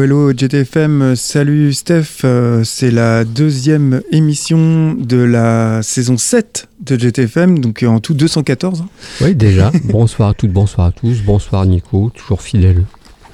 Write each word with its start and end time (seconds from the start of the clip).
Hello, 0.00 0.30
hello, 0.30 0.32
GTFM. 0.32 1.14
Salut 1.14 1.74
Steph. 1.74 2.24
Euh, 2.24 2.64
c'est 2.64 2.90
la 2.90 3.26
deuxième 3.26 4.00
émission 4.10 4.94
de 4.94 5.18
la 5.18 5.82
saison 5.82 6.16
7 6.16 6.68
de 6.80 6.98
GTFM, 6.98 7.58
donc 7.58 7.82
en 7.82 8.00
tout 8.00 8.14
214. 8.14 8.84
Oui, 9.20 9.34
déjà. 9.34 9.70
bonsoir 9.84 10.30
à 10.30 10.34
toutes, 10.34 10.52
bonsoir 10.52 10.86
à 10.86 10.92
tous. 10.92 11.20
Bonsoir 11.22 11.66
Nico, 11.66 12.10
toujours 12.14 12.40
fidèle 12.40 12.84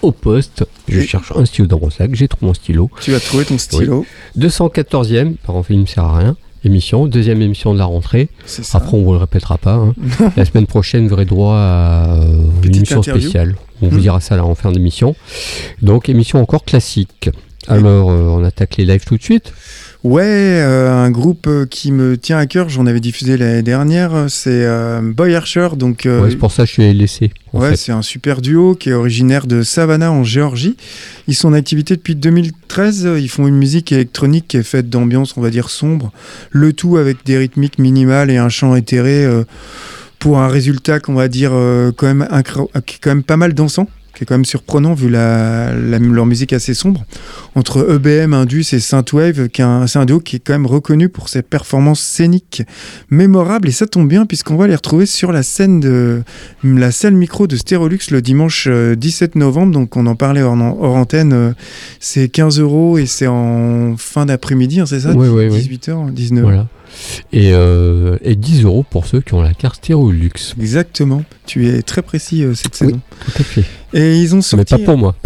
au 0.03 0.11
poste. 0.11 0.67
Je 0.89 1.03
cherche 1.03 1.33
un 1.37 1.47
stylo 1.47 1.69
dans 1.69 1.79
mon 1.79 1.91
sac, 1.91 2.13
j'ai 2.15 2.27
trouvé 2.27 2.49
mon 2.49 2.55
stylo. 2.55 2.91
Tu 3.01 3.15
as 3.15 3.21
trouvé 3.21 3.45
ton 3.45 3.59
stylo. 3.59 4.05
214e, 4.37 5.37
par 5.37 5.65
fait, 5.65 5.75
il 5.75 5.83
ne 5.83 5.87
sert 5.87 6.03
à 6.03 6.19
rien 6.19 6.37
émission, 6.65 7.07
deuxième 7.07 7.43
émission 7.43 7.75
de 7.75 7.79
la 7.79 7.85
rentrée. 7.85 8.29
Après, 8.75 8.97
on 8.97 9.01
ne 9.01 9.05
vous 9.05 9.13
le 9.13 9.19
répétera 9.19 9.57
pas. 9.57 9.75
Hein. 9.75 9.95
la 10.37 10.45
semaine 10.45 10.67
prochaine, 10.67 11.07
vous 11.07 11.13
aurez 11.13 11.25
droit 11.25 11.55
à 11.57 12.23
euh, 12.23 12.43
une 12.65 12.75
émission 12.75 13.03
spéciale. 13.03 13.55
On 13.83 13.89
vous 13.89 13.97
hmm. 13.97 14.01
dira 14.01 14.21
ça 14.21 14.37
là 14.37 14.45
en 14.45 14.55
fin 14.55 14.73
d'émission. 14.73 15.15
Donc, 15.83 16.09
émission 16.09 16.41
encore 16.41 16.65
classique. 16.65 17.31
Alors, 17.69 18.11
euh, 18.11 18.23
on 18.29 18.45
attaque 18.45 18.77
les 18.77 18.85
lives 18.85 19.05
tout 19.05 19.17
de 19.17 19.23
suite 19.23 19.53
Ouais, 20.05 20.23
euh, 20.23 20.93
un 20.93 21.11
groupe 21.11 21.49
euh, 21.49 21.67
qui 21.67 21.91
me 21.91 22.17
tient 22.17 22.39
à 22.39 22.47
cœur, 22.47 22.69
j'en 22.69 22.87
avais 22.87 23.01
diffusé 23.01 23.37
l'année 23.37 23.63
dernière, 23.63 24.27
c'est 24.29 24.65
Boy 25.03 25.35
Archer. 25.35 25.71
Donc, 25.77 26.03
ouais, 26.05 26.31
c'est 26.31 26.37
pour 26.37 26.53
ça 26.53 26.63
que 26.63 26.69
je 26.69 26.73
suis 26.75 26.95
laissé. 26.95 27.33
Ouais, 27.53 27.75
c'est 27.75 27.91
un 27.91 28.03
super 28.03 28.41
duo 28.41 28.77
qui 28.77 28.91
est 28.91 28.93
originaire 28.93 29.47
de 29.49 29.63
Savannah 29.63 30.13
en 30.13 30.23
Géorgie. 30.23 30.77
Ils 31.27 31.35
sont 31.35 31.49
en 31.49 31.55
activité 31.55 31.97
depuis 31.97 32.15
2013. 32.15 33.09
Ils 33.19 33.29
font 33.29 33.49
une 33.49 33.57
musique 33.57 33.91
électronique 33.91 34.47
qui 34.47 34.59
est 34.59 34.63
faite 34.63 34.89
d'ambiance, 34.89 35.37
on 35.37 35.41
va 35.41 35.51
dire, 35.51 35.71
sombre. 35.71 36.13
Le 36.51 36.73
tout 36.73 36.99
avec 36.99 37.25
des 37.25 37.39
rythmiques 37.39 37.79
minimales 37.79 38.31
et 38.31 38.37
un 38.37 38.51
chant 38.51 38.77
éthéré 38.77 39.27
pour 40.27 40.41
un 40.41 40.49
résultat 40.49 40.99
qu'on 40.99 41.15
va 41.15 41.29
dire 41.29 41.53
quand, 41.97 42.13
même 42.13 42.27
quand 42.75 43.11
même 43.11 43.23
pas 43.23 43.37
mal 43.37 43.55
dansant 43.55 43.87
qui 44.17 44.25
est 44.25 44.27
quand 44.27 44.35
même 44.35 44.47
surprenant 44.47 44.95
vu 44.95 45.11
la, 45.11 45.73
leur 45.75 46.27
musique 46.27 46.53
assez 46.53 46.73
sombre. 46.73 47.05
Entre 47.55 47.95
EBM, 47.95 48.33
Indus 48.33 48.65
et 48.73 48.81
Synthwave, 48.81 49.49
c'est 49.87 49.99
un 49.99 50.05
duo 50.07 50.21
qui 50.21 50.37
est 50.37 50.39
quand 50.39 50.55
même 50.55 50.67
reconnu 50.67 51.09
pour 51.09 51.29
ses 51.29 51.43
performances 51.43 52.01
scéniques 52.01 52.63
mémorables. 53.11 53.69
Et 53.69 53.73
ça 53.73 53.87
tombe 53.87 54.09
bien 54.09 54.25
puisqu'on 54.25 54.57
va 54.57 54.67
les 54.67 54.75
retrouver 54.75 55.07
sur 55.07 55.33
la 55.33 55.43
scène 55.43 55.81
de 55.81 56.23
la 56.65 56.91
salle 56.91 57.15
micro 57.15 57.47
de 57.47 57.57
Stérolux 57.57 57.99
le 58.11 58.23
dimanche 58.23 58.69
17 58.69 59.37
euh, 59.37 59.39
novembre. 59.39 59.73
Donc 59.73 59.97
on 59.97 60.07
en 60.07 60.15
parlait 60.15 60.43
hors, 60.43 60.55
antenne. 60.55 61.33
Euh, 61.33 61.53
c'est 62.01 62.29
15 62.29 62.59
euros 62.61 62.99
et 62.99 63.07
c'est 63.07 63.27
en 63.27 63.97
fin 63.99 64.27
d'après-midi, 64.27 64.81
hein, 64.81 64.87
c'est 64.87 65.01
ça? 65.01 65.13
Oui, 65.13 65.29
18h, 65.29 66.13
19h. 66.15 66.41
Voilà. 66.41 66.69
Et, 67.33 67.51
euh, 67.53 68.17
et, 68.23 68.37
10 68.37 68.65
euros 68.65 68.85
pour 68.89 69.07
ceux 69.07 69.21
qui 69.21 69.35
ont 69.35 69.43
la 69.43 69.53
carte 69.53 69.77
Stérolux. 69.77 70.55
Exactement. 70.59 71.25
Tu 71.45 71.69
es 71.69 71.83
très 71.83 72.01
précis 72.01 72.45
cette 72.55 72.75
saison. 72.75 73.01
tout 73.21 73.33
à 73.39 73.45
fait. 73.45 73.65
Et 73.97 74.19
ils 74.19 74.35
ont 74.35 74.43
sorti. 74.43 74.75
Mais 74.75 74.79
pas 74.79 74.85
pour 74.85 74.99
moi. 74.99 75.17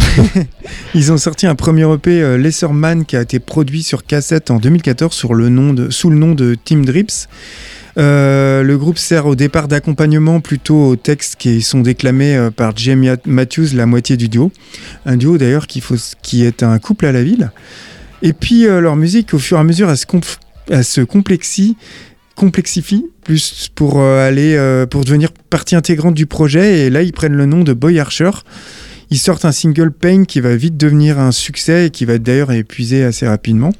ils 0.95 1.11
ont 1.11 1.17
sorti 1.17 1.45
un 1.45 1.55
premier 1.55 1.83
EP 1.93 2.21
euh, 2.21 2.37
Lesserman 2.37 3.03
qui 3.03 3.17
a 3.17 3.21
été 3.21 3.39
produit 3.39 3.83
sur 3.83 4.05
cassette 4.05 4.49
en 4.49 4.59
2014 4.59 5.13
sur 5.13 5.33
le 5.33 5.49
nom 5.49 5.73
de, 5.73 5.89
sous 5.89 6.09
le 6.09 6.15
nom 6.15 6.33
de 6.33 6.55
Team 6.55 6.85
Drips. 6.85 7.27
Euh, 7.97 8.63
le 8.63 8.77
groupe 8.77 8.97
sert 8.97 9.25
au 9.25 9.35
départ 9.35 9.67
d'accompagnement 9.67 10.39
plutôt 10.39 10.87
aux 10.87 10.95
textes 10.95 11.35
qui 11.35 11.61
sont 11.61 11.81
déclamés 11.81 12.37
euh, 12.37 12.49
par 12.49 12.71
Jamie 12.77 13.09
Matthews, 13.25 13.73
la 13.73 13.85
moitié 13.85 14.15
du 14.15 14.29
duo. 14.29 14.53
Un 15.05 15.17
duo 15.17 15.37
d'ailleurs 15.37 15.67
qui, 15.67 15.83
qui 16.21 16.45
est 16.45 16.63
un 16.63 16.79
couple 16.79 17.07
à 17.07 17.11
la 17.11 17.23
ville. 17.23 17.51
Et 18.21 18.31
puis 18.31 18.63
leur 18.63 18.95
musique, 18.95 19.33
au 19.33 19.39
fur 19.39 19.57
et 19.57 19.59
à 19.59 19.63
mesure, 19.63 19.89
elle 19.89 19.97
se, 19.97 20.05
elle 20.69 20.85
se 20.85 21.01
complexie 21.01 21.75
complexifie 22.35 23.05
plus 23.23 23.69
pour 23.73 23.99
euh, 23.99 24.27
aller 24.27 24.55
euh, 24.55 24.85
pour 24.85 25.03
devenir 25.03 25.31
partie 25.49 25.75
intégrante 25.75 26.13
du 26.13 26.25
projet 26.25 26.79
et 26.79 26.89
là 26.89 27.01
ils 27.01 27.13
prennent 27.13 27.35
le 27.35 27.45
nom 27.45 27.63
de 27.63 27.73
Boy 27.73 27.99
Archer. 27.99 28.31
Ils 29.09 29.17
sortent 29.17 29.43
un 29.43 29.51
single 29.51 29.91
Pain 29.91 30.23
qui 30.23 30.39
va 30.39 30.55
vite 30.55 30.77
devenir 30.77 31.19
un 31.19 31.33
succès 31.33 31.87
et 31.87 31.89
qui 31.89 32.05
va 32.05 32.17
d'ailleurs 32.17 32.51
épuisé 32.53 33.03
assez 33.03 33.27
rapidement. 33.27 33.73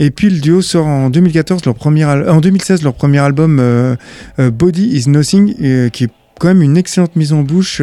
Et 0.00 0.10
puis 0.10 0.28
le 0.28 0.40
duo 0.40 0.60
sort 0.60 0.86
en 0.86 1.08
2014 1.08 1.64
leur 1.64 1.74
premier 1.74 2.04
en 2.04 2.40
2016 2.40 2.82
leur 2.82 2.94
premier 2.94 3.18
album 3.18 3.58
euh, 3.60 3.96
Body 4.38 4.88
is 4.96 5.08
Nothing 5.08 5.90
qui 5.90 6.04
est 6.04 6.10
quand 6.38 6.48
même 6.48 6.62
une 6.62 6.76
excellente 6.76 7.16
mise 7.16 7.32
en 7.32 7.42
bouche 7.42 7.80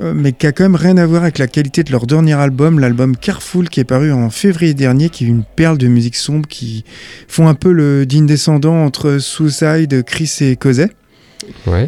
mais 0.00 0.32
qui 0.32 0.46
a 0.46 0.52
quand 0.52 0.64
même 0.64 0.76
rien 0.76 0.96
à 0.96 1.06
voir 1.06 1.22
avec 1.22 1.38
la 1.38 1.46
qualité 1.46 1.82
de 1.82 1.92
leur 1.92 2.06
dernier 2.06 2.34
album, 2.34 2.78
l'album 2.78 3.16
Careful 3.16 3.68
qui 3.68 3.80
est 3.80 3.84
paru 3.84 4.12
en 4.12 4.30
février 4.30 4.74
dernier, 4.74 5.08
qui 5.08 5.24
est 5.24 5.28
une 5.28 5.44
perle 5.44 5.78
de 5.78 5.88
musique 5.88 6.16
sombre 6.16 6.48
qui 6.48 6.84
font 7.28 7.48
un 7.48 7.54
peu 7.54 7.72
le 7.72 8.06
digne 8.06 8.26
descendant 8.26 8.84
entre 8.84 9.18
Suicide, 9.18 10.02
Chris 10.04 10.32
et 10.40 10.56
Cosey. 10.56 10.90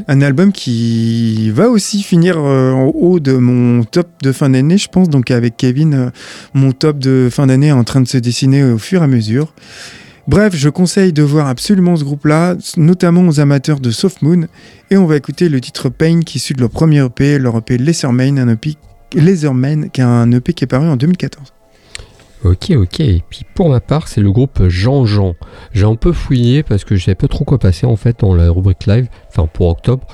Un 0.08 0.20
album 0.20 0.52
qui 0.52 1.50
va 1.50 1.68
aussi 1.68 2.02
finir 2.02 2.38
euh, 2.38 2.72
en 2.72 2.86
haut 2.94 3.20
de 3.20 3.32
mon 3.32 3.84
top 3.84 4.08
de 4.22 4.32
fin 4.32 4.50
d'année, 4.50 4.78
je 4.78 4.88
pense. 4.88 5.08
Donc 5.08 5.30
avec 5.30 5.56
Kevin, 5.56 5.94
euh, 5.94 6.10
mon 6.54 6.72
top 6.72 6.98
de 6.98 7.28
fin 7.30 7.46
d'année 7.46 7.68
est 7.68 7.72
en 7.72 7.84
train 7.84 8.00
de 8.00 8.08
se 8.08 8.18
dessiner 8.18 8.64
au 8.64 8.78
fur 8.78 9.00
et 9.00 9.04
à 9.04 9.08
mesure. 9.08 9.54
Bref, 10.28 10.54
je 10.54 10.68
conseille 10.68 11.14
de 11.14 11.22
voir 11.22 11.46
absolument 11.46 11.96
ce 11.96 12.04
groupe-là, 12.04 12.54
notamment 12.76 13.26
aux 13.26 13.40
amateurs 13.40 13.80
de 13.80 13.90
Soft 13.90 14.20
Moon. 14.20 14.46
Et 14.90 14.98
on 14.98 15.06
va 15.06 15.16
écouter 15.16 15.48
le 15.48 15.58
titre 15.58 15.88
Pain 15.88 16.20
qui 16.20 16.38
suit 16.38 16.54
de 16.54 16.60
leur 16.60 16.68
premier 16.68 17.02
EP, 17.02 17.38
leur 17.38 17.56
EP 17.56 17.78
Laserman, 17.78 18.38
un 18.38 18.48
EP, 18.48 18.74
qui 19.10 19.18
est 19.18 20.04
un 20.04 20.30
EP 20.32 20.52
qui 20.52 20.64
est 20.64 20.66
paru 20.66 20.86
en 20.86 20.96
2014. 20.96 21.54
Ok, 22.44 22.72
ok. 22.76 23.00
Et 23.00 23.22
puis 23.30 23.46
pour 23.54 23.70
ma 23.70 23.80
part, 23.80 24.06
c'est 24.06 24.20
le 24.20 24.30
groupe 24.30 24.68
Jean-Jean. 24.68 25.34
J'ai 25.72 25.86
un 25.86 25.94
peu 25.94 26.12
fouillé 26.12 26.62
parce 26.62 26.84
que 26.84 26.94
je 26.94 27.06
savais 27.06 27.14
pas 27.14 27.28
trop 27.28 27.46
quoi 27.46 27.58
passer 27.58 27.86
en 27.86 27.96
fait 27.96 28.20
dans 28.20 28.34
la 28.34 28.50
rubrique 28.50 28.84
live, 28.84 29.08
enfin 29.30 29.48
pour 29.50 29.68
octobre, 29.68 30.06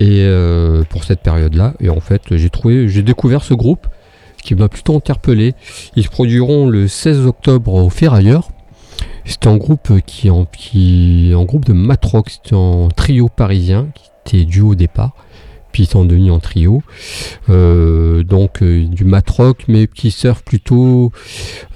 et 0.00 0.24
euh, 0.24 0.82
pour 0.88 1.04
cette 1.04 1.20
période-là. 1.20 1.74
Et 1.78 1.90
en 1.90 2.00
fait, 2.00 2.22
j'ai 2.30 2.48
trouvé, 2.48 2.88
j'ai 2.88 3.02
découvert 3.02 3.44
ce 3.44 3.52
groupe 3.52 3.86
qui 4.42 4.54
m'a 4.54 4.70
plutôt 4.70 4.96
interpellé. 4.96 5.54
Ils 5.94 6.04
se 6.04 6.08
produiront 6.08 6.70
le 6.70 6.88
16 6.88 7.26
octobre 7.26 7.74
au 7.74 7.90
Ferrailleur. 7.90 8.48
C'était 9.24 9.48
un 9.48 9.56
groupe 9.56 10.00
qui 10.06 10.30
en, 10.30 10.44
qui, 10.44 11.32
en 11.36 11.44
groupe 11.44 11.64
de 11.64 11.72
matrock, 11.72 12.30
c'était 12.30 12.56
un 12.56 12.88
trio 12.94 13.28
parisien 13.28 13.88
qui 13.94 14.10
était 14.26 14.44
duo 14.44 14.70
au 14.70 14.74
départ, 14.74 15.12
puis 15.72 15.84
ils 15.84 15.86
sont 15.86 16.04
devenus 16.04 16.32
en 16.32 16.40
trio. 16.40 16.82
Euh, 17.48 18.22
donc 18.24 18.62
euh, 18.62 18.84
du 18.86 19.04
matrock, 19.04 19.64
mais 19.68 19.86
qui 19.86 20.10
surf 20.10 20.42
plutôt. 20.42 21.12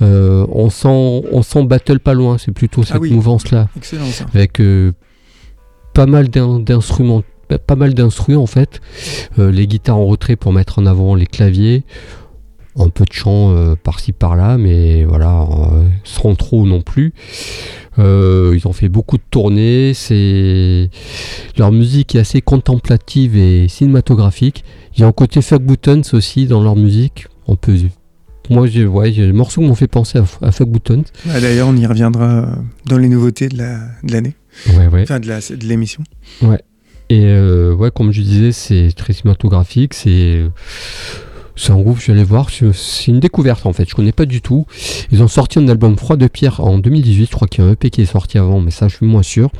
Euh, 0.02 0.46
on 0.50 0.70
sent, 0.70 1.22
on 1.32 1.42
sent 1.42 1.64
battle 1.64 2.00
pas 2.00 2.14
loin. 2.14 2.38
C'est 2.38 2.52
plutôt 2.52 2.82
cette 2.82 2.96
ah 2.96 3.06
mouvance 3.14 3.50
là, 3.50 3.68
avec 4.34 4.60
pas 5.94 6.06
mal 6.06 6.28
d'instruments, 6.28 7.22
pas 7.66 7.76
mal 7.76 7.94
d'instruments 7.94 8.42
en 8.42 8.46
fait. 8.46 8.80
les 9.38 9.66
guitares 9.66 9.98
en 9.98 10.06
retrait 10.06 10.36
pour 10.36 10.52
mettre 10.52 10.78
en 10.78 10.86
avant 10.86 11.14
les 11.14 11.26
claviers 11.26 11.84
un 12.78 12.88
peu 12.88 13.04
de 13.04 13.12
chant 13.12 13.54
euh, 13.54 13.74
par-ci 13.74 14.12
par-là, 14.12 14.58
mais 14.58 15.04
voilà, 15.04 15.42
euh, 15.42 15.88
sans 16.04 16.34
trop 16.34 16.66
non 16.66 16.82
plus. 16.82 17.12
Euh, 17.98 18.52
ils 18.54 18.68
ont 18.68 18.72
fait 18.72 18.88
beaucoup 18.88 19.16
de 19.16 19.22
tournées. 19.30 19.92
C'est 19.94 20.90
leur 21.56 21.72
musique 21.72 22.14
est 22.14 22.18
assez 22.18 22.42
contemplative 22.42 23.36
et 23.36 23.68
cinématographique. 23.68 24.64
Il 24.94 25.00
y 25.00 25.04
a 25.04 25.06
un 25.06 25.12
côté 25.12 25.40
fuck 25.40 25.62
buttons 25.62 26.02
aussi 26.12 26.46
dans 26.46 26.62
leur 26.62 26.76
musique. 26.76 27.26
On 27.46 27.56
peut 27.56 27.76
moi, 28.48 28.68
j'ai 28.68 28.86
ouais, 28.86 29.10
les 29.10 29.32
morceaux 29.32 29.60
m'ont 29.60 29.74
fait 29.74 29.88
penser 29.88 30.20
à, 30.40 30.52
Fuck 30.52 30.68
Buttons. 30.68 31.02
D'ailleurs, 31.24 31.66
on 31.66 31.76
y 31.76 31.84
reviendra 31.84 32.46
dans 32.84 32.96
les 32.96 33.08
nouveautés 33.08 33.48
de 33.48 33.58
l'année. 34.08 34.34
ouais, 34.68 34.86
ouais. 34.86 35.02
Enfin, 35.02 35.18
de 35.18 35.66
l'émission. 35.66 36.04
Ouais. 36.42 36.60
Et 37.10 37.24
ouais, 37.72 37.90
comme 37.90 38.12
je 38.12 38.22
disais, 38.22 38.52
c'est 38.52 38.92
très 38.96 39.14
cinématographique. 39.14 39.94
C'est 39.94 40.44
c'est 41.56 41.72
un 41.72 41.80
groupe, 41.80 41.98
je 41.98 42.06
vais 42.06 42.12
aller 42.12 42.24
voir, 42.24 42.48
c'est 42.50 43.06
une 43.06 43.20
découverte 43.20 43.66
en 43.66 43.72
fait, 43.72 43.88
je 43.88 43.94
connais 43.94 44.12
pas 44.12 44.26
du 44.26 44.40
tout. 44.40 44.66
Ils 45.10 45.22
ont 45.22 45.28
sorti 45.28 45.58
un 45.58 45.68
album 45.68 45.96
Froid 45.96 46.16
de 46.16 46.28
Pierre 46.28 46.60
en 46.60 46.78
2018, 46.78 47.26
je 47.26 47.30
crois 47.32 47.48
qu'il 47.48 47.64
y 47.64 47.66
a 47.66 47.70
un 47.70 47.72
EP 47.72 47.90
qui 47.90 48.02
est 48.02 48.06
sorti 48.06 48.38
avant, 48.38 48.60
mais 48.60 48.70
ça 48.70 48.88
je 48.88 48.96
suis 48.96 49.06
moins 49.06 49.22
sûr. 49.22 49.50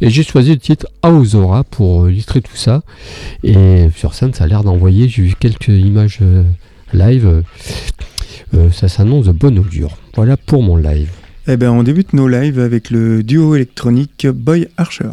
Et 0.00 0.10
j'ai 0.10 0.22
choisi 0.22 0.50
le 0.50 0.58
titre 0.58 0.86
Aozora 1.02 1.64
pour 1.64 2.08
illustrer 2.08 2.40
tout 2.40 2.56
ça. 2.56 2.82
Et 3.44 3.88
sur 3.94 4.14
scène, 4.14 4.32
ça 4.32 4.44
a 4.44 4.46
l'air 4.46 4.64
d'envoyer, 4.64 5.08
j'ai 5.08 5.22
vu 5.22 5.34
quelques 5.38 5.68
images 5.68 6.18
euh, 6.22 6.42
live, 6.94 7.42
euh, 8.54 8.70
ça 8.70 8.88
s'annonce 8.88 9.26
de 9.26 9.32
bonne 9.32 9.58
augure. 9.58 9.96
Voilà 10.14 10.36
pour 10.36 10.62
mon 10.62 10.76
live. 10.76 11.10
Eh 11.48 11.56
ben 11.56 11.70
on 11.70 11.82
débute 11.82 12.12
nos 12.12 12.28
lives 12.28 12.60
avec 12.60 12.90
le 12.90 13.22
duo 13.22 13.56
électronique 13.56 14.26
Boy 14.28 14.68
Archer. 14.76 15.10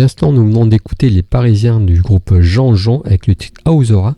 L'instant, 0.00 0.32
nous 0.32 0.44
venons 0.46 0.66
d'écouter 0.66 1.10
les 1.10 1.22
Parisiens 1.22 1.80
du 1.80 2.00
groupe 2.00 2.40
Jean-Jean 2.40 3.02
avec 3.04 3.26
le 3.26 3.34
titre 3.34 3.60
Aozora. 3.64 4.16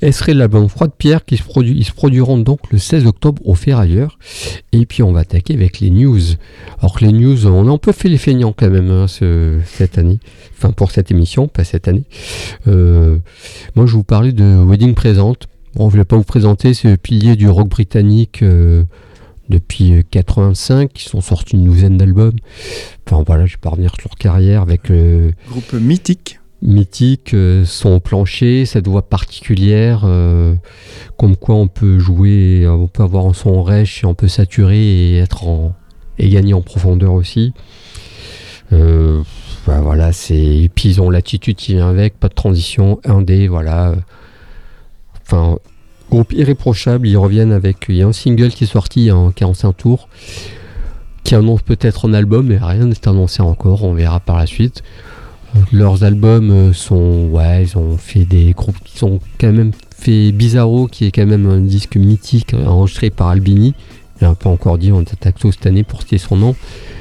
Elle 0.00 0.12
serait 0.12 0.34
l'album 0.34 0.68
Froid 0.68 0.86
de 0.86 0.92
Pierre 0.96 1.24
qui 1.24 1.36
se, 1.36 1.42
produit, 1.42 1.74
ils 1.76 1.84
se 1.84 1.92
produiront 1.92 2.38
donc 2.38 2.60
le 2.70 2.78
16 2.78 3.06
octobre 3.06 3.42
au 3.44 3.54
Ferrailleur. 3.54 4.18
Et 4.72 4.86
puis 4.86 5.02
on 5.02 5.12
va 5.12 5.20
attaquer 5.20 5.54
avec 5.54 5.80
les 5.80 5.90
news. 5.90 6.20
Alors 6.80 6.98
que 6.98 7.04
les 7.04 7.12
news, 7.12 7.46
on 7.46 7.68
a 7.68 7.72
un 7.72 7.78
peu 7.78 7.92
fait 7.92 8.08
les 8.08 8.18
feignants 8.18 8.52
quand 8.56 8.70
même 8.70 8.90
hein, 8.90 9.06
ce- 9.08 9.58
cette 9.66 9.98
année. 9.98 10.18
Enfin 10.56 10.70
pour 10.72 10.90
cette 10.90 11.10
émission, 11.10 11.48
pas 11.48 11.64
cette 11.64 11.88
année. 11.88 12.04
Euh, 12.68 13.18
moi 13.74 13.86
je 13.86 13.92
vous 13.92 14.04
parlais 14.04 14.32
de 14.32 14.62
Wedding 14.66 14.94
Present. 14.94 15.36
Bon, 15.74 15.90
je 15.90 15.98
ne 15.98 16.02
pas 16.04 16.16
vous 16.16 16.22
présenter 16.24 16.72
ce 16.72 16.96
pilier 16.96 17.36
du 17.36 17.48
rock 17.48 17.68
britannique 17.68 18.42
euh, 18.42 18.84
depuis 19.48 19.92
euh, 19.92 20.02
85. 20.10 20.90
Ils 20.94 21.08
sont 21.08 21.20
sortis 21.20 21.56
une 21.56 21.64
douzaine 21.64 21.96
d'albums. 21.96 22.36
Enfin 23.06 23.22
voilà, 23.26 23.46
je 23.46 23.54
vais 23.54 23.60
pas 23.60 23.70
revenir 23.70 23.92
sur 23.98 24.08
leur 24.08 24.16
carrière 24.16 24.62
avec 24.62 24.90
euh, 24.90 25.30
Groupe 25.48 25.72
mythique. 25.74 26.40
mythique, 26.62 27.34
euh, 27.34 27.64
son 27.64 28.00
plancher, 28.00 28.66
cette 28.66 28.88
voix 28.88 29.02
particulière, 29.02 30.02
euh, 30.04 30.54
comme 31.16 31.36
quoi 31.36 31.54
on 31.54 31.68
peut 31.68 31.98
jouer, 31.98 32.62
euh, 32.64 32.72
on 32.72 32.88
peut 32.88 33.02
avoir 33.02 33.26
un 33.26 33.34
son 33.34 33.62
rêche 33.62 34.02
et 34.02 34.06
on 34.06 34.14
peut 34.14 34.28
saturer 34.28 34.78
et 34.78 35.18
être 35.18 35.44
en 35.44 35.74
et 36.18 36.30
gagner 36.30 36.54
en 36.54 36.62
profondeur 36.62 37.12
aussi. 37.12 37.52
Euh, 38.72 39.22
bah 39.66 39.80
voilà, 39.80 40.12
c'est 40.12 40.36
et 40.36 40.68
puis 40.68 40.88
ils 40.88 41.00
ont 41.00 41.10
l'attitude 41.10 41.56
qui 41.56 41.74
vient 41.74 41.88
avec, 41.88 42.18
pas 42.18 42.28
de 42.28 42.34
transition, 42.34 43.00
indé, 43.04 43.48
voilà. 43.48 43.94
Enfin, 45.22 45.58
Groupe 46.10 46.32
irréprochable, 46.32 47.08
ils 47.08 47.16
reviennent 47.16 47.52
avec. 47.52 47.86
Il 47.88 47.96
y 47.96 48.02
a 48.02 48.06
un 48.06 48.12
single 48.12 48.50
qui 48.50 48.64
est 48.64 48.68
sorti 48.68 49.10
en 49.10 49.30
45 49.32 49.72
tours, 49.72 50.08
qui 51.24 51.34
annonce 51.34 51.62
peut-être 51.62 52.08
un 52.08 52.14
album, 52.14 52.46
mais 52.46 52.58
rien 52.58 52.86
n'est 52.86 53.08
annoncé 53.08 53.42
encore, 53.42 53.82
on 53.84 53.92
verra 53.92 54.20
par 54.20 54.36
la 54.36 54.46
suite. 54.46 54.82
Leurs 55.72 56.04
albums 56.04 56.50
euh, 56.50 56.72
sont. 56.72 57.28
Ouais, 57.30 57.64
ils 57.64 57.78
ont 57.78 57.96
fait 57.96 58.24
des 58.24 58.52
groupes 58.52 58.78
qui 58.84 58.98
sont 58.98 59.20
quand 59.40 59.52
même 59.52 59.72
fait 59.96 60.30
Bizarro, 60.32 60.86
qui 60.86 61.06
est 61.06 61.10
quand 61.10 61.26
même 61.26 61.46
un 61.46 61.60
disque 61.60 61.96
mythique 61.96 62.52
euh, 62.54 62.66
enregistré 62.66 63.10
par 63.10 63.28
Albini. 63.28 63.74
Il 64.20 64.26
n'a 64.26 64.34
pas 64.34 64.50
encore 64.50 64.78
dit, 64.78 64.92
on 64.92 65.02
taxo 65.04 65.52
cette 65.52 65.66
année 65.66 65.82
pour 65.82 66.02
citer 66.02 66.18
son 66.18 66.36
nom. 66.36 66.54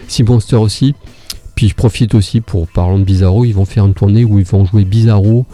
Sea 0.07 0.23
Monster 0.23 0.57
aussi. 0.57 0.95
Puis 1.55 1.69
je 1.69 1.75
profite 1.75 2.15
aussi 2.15 2.41
pour, 2.41 2.67
parlant 2.67 2.99
de 2.99 3.03
Bizarro, 3.03 3.45
ils 3.45 3.53
vont 3.53 3.65
faire 3.65 3.85
une 3.85 3.93
tournée 3.93 4.25
où 4.25 4.39
ils 4.39 4.45
vont 4.45 4.65
jouer 4.65 4.83
Bizarro 4.83 5.45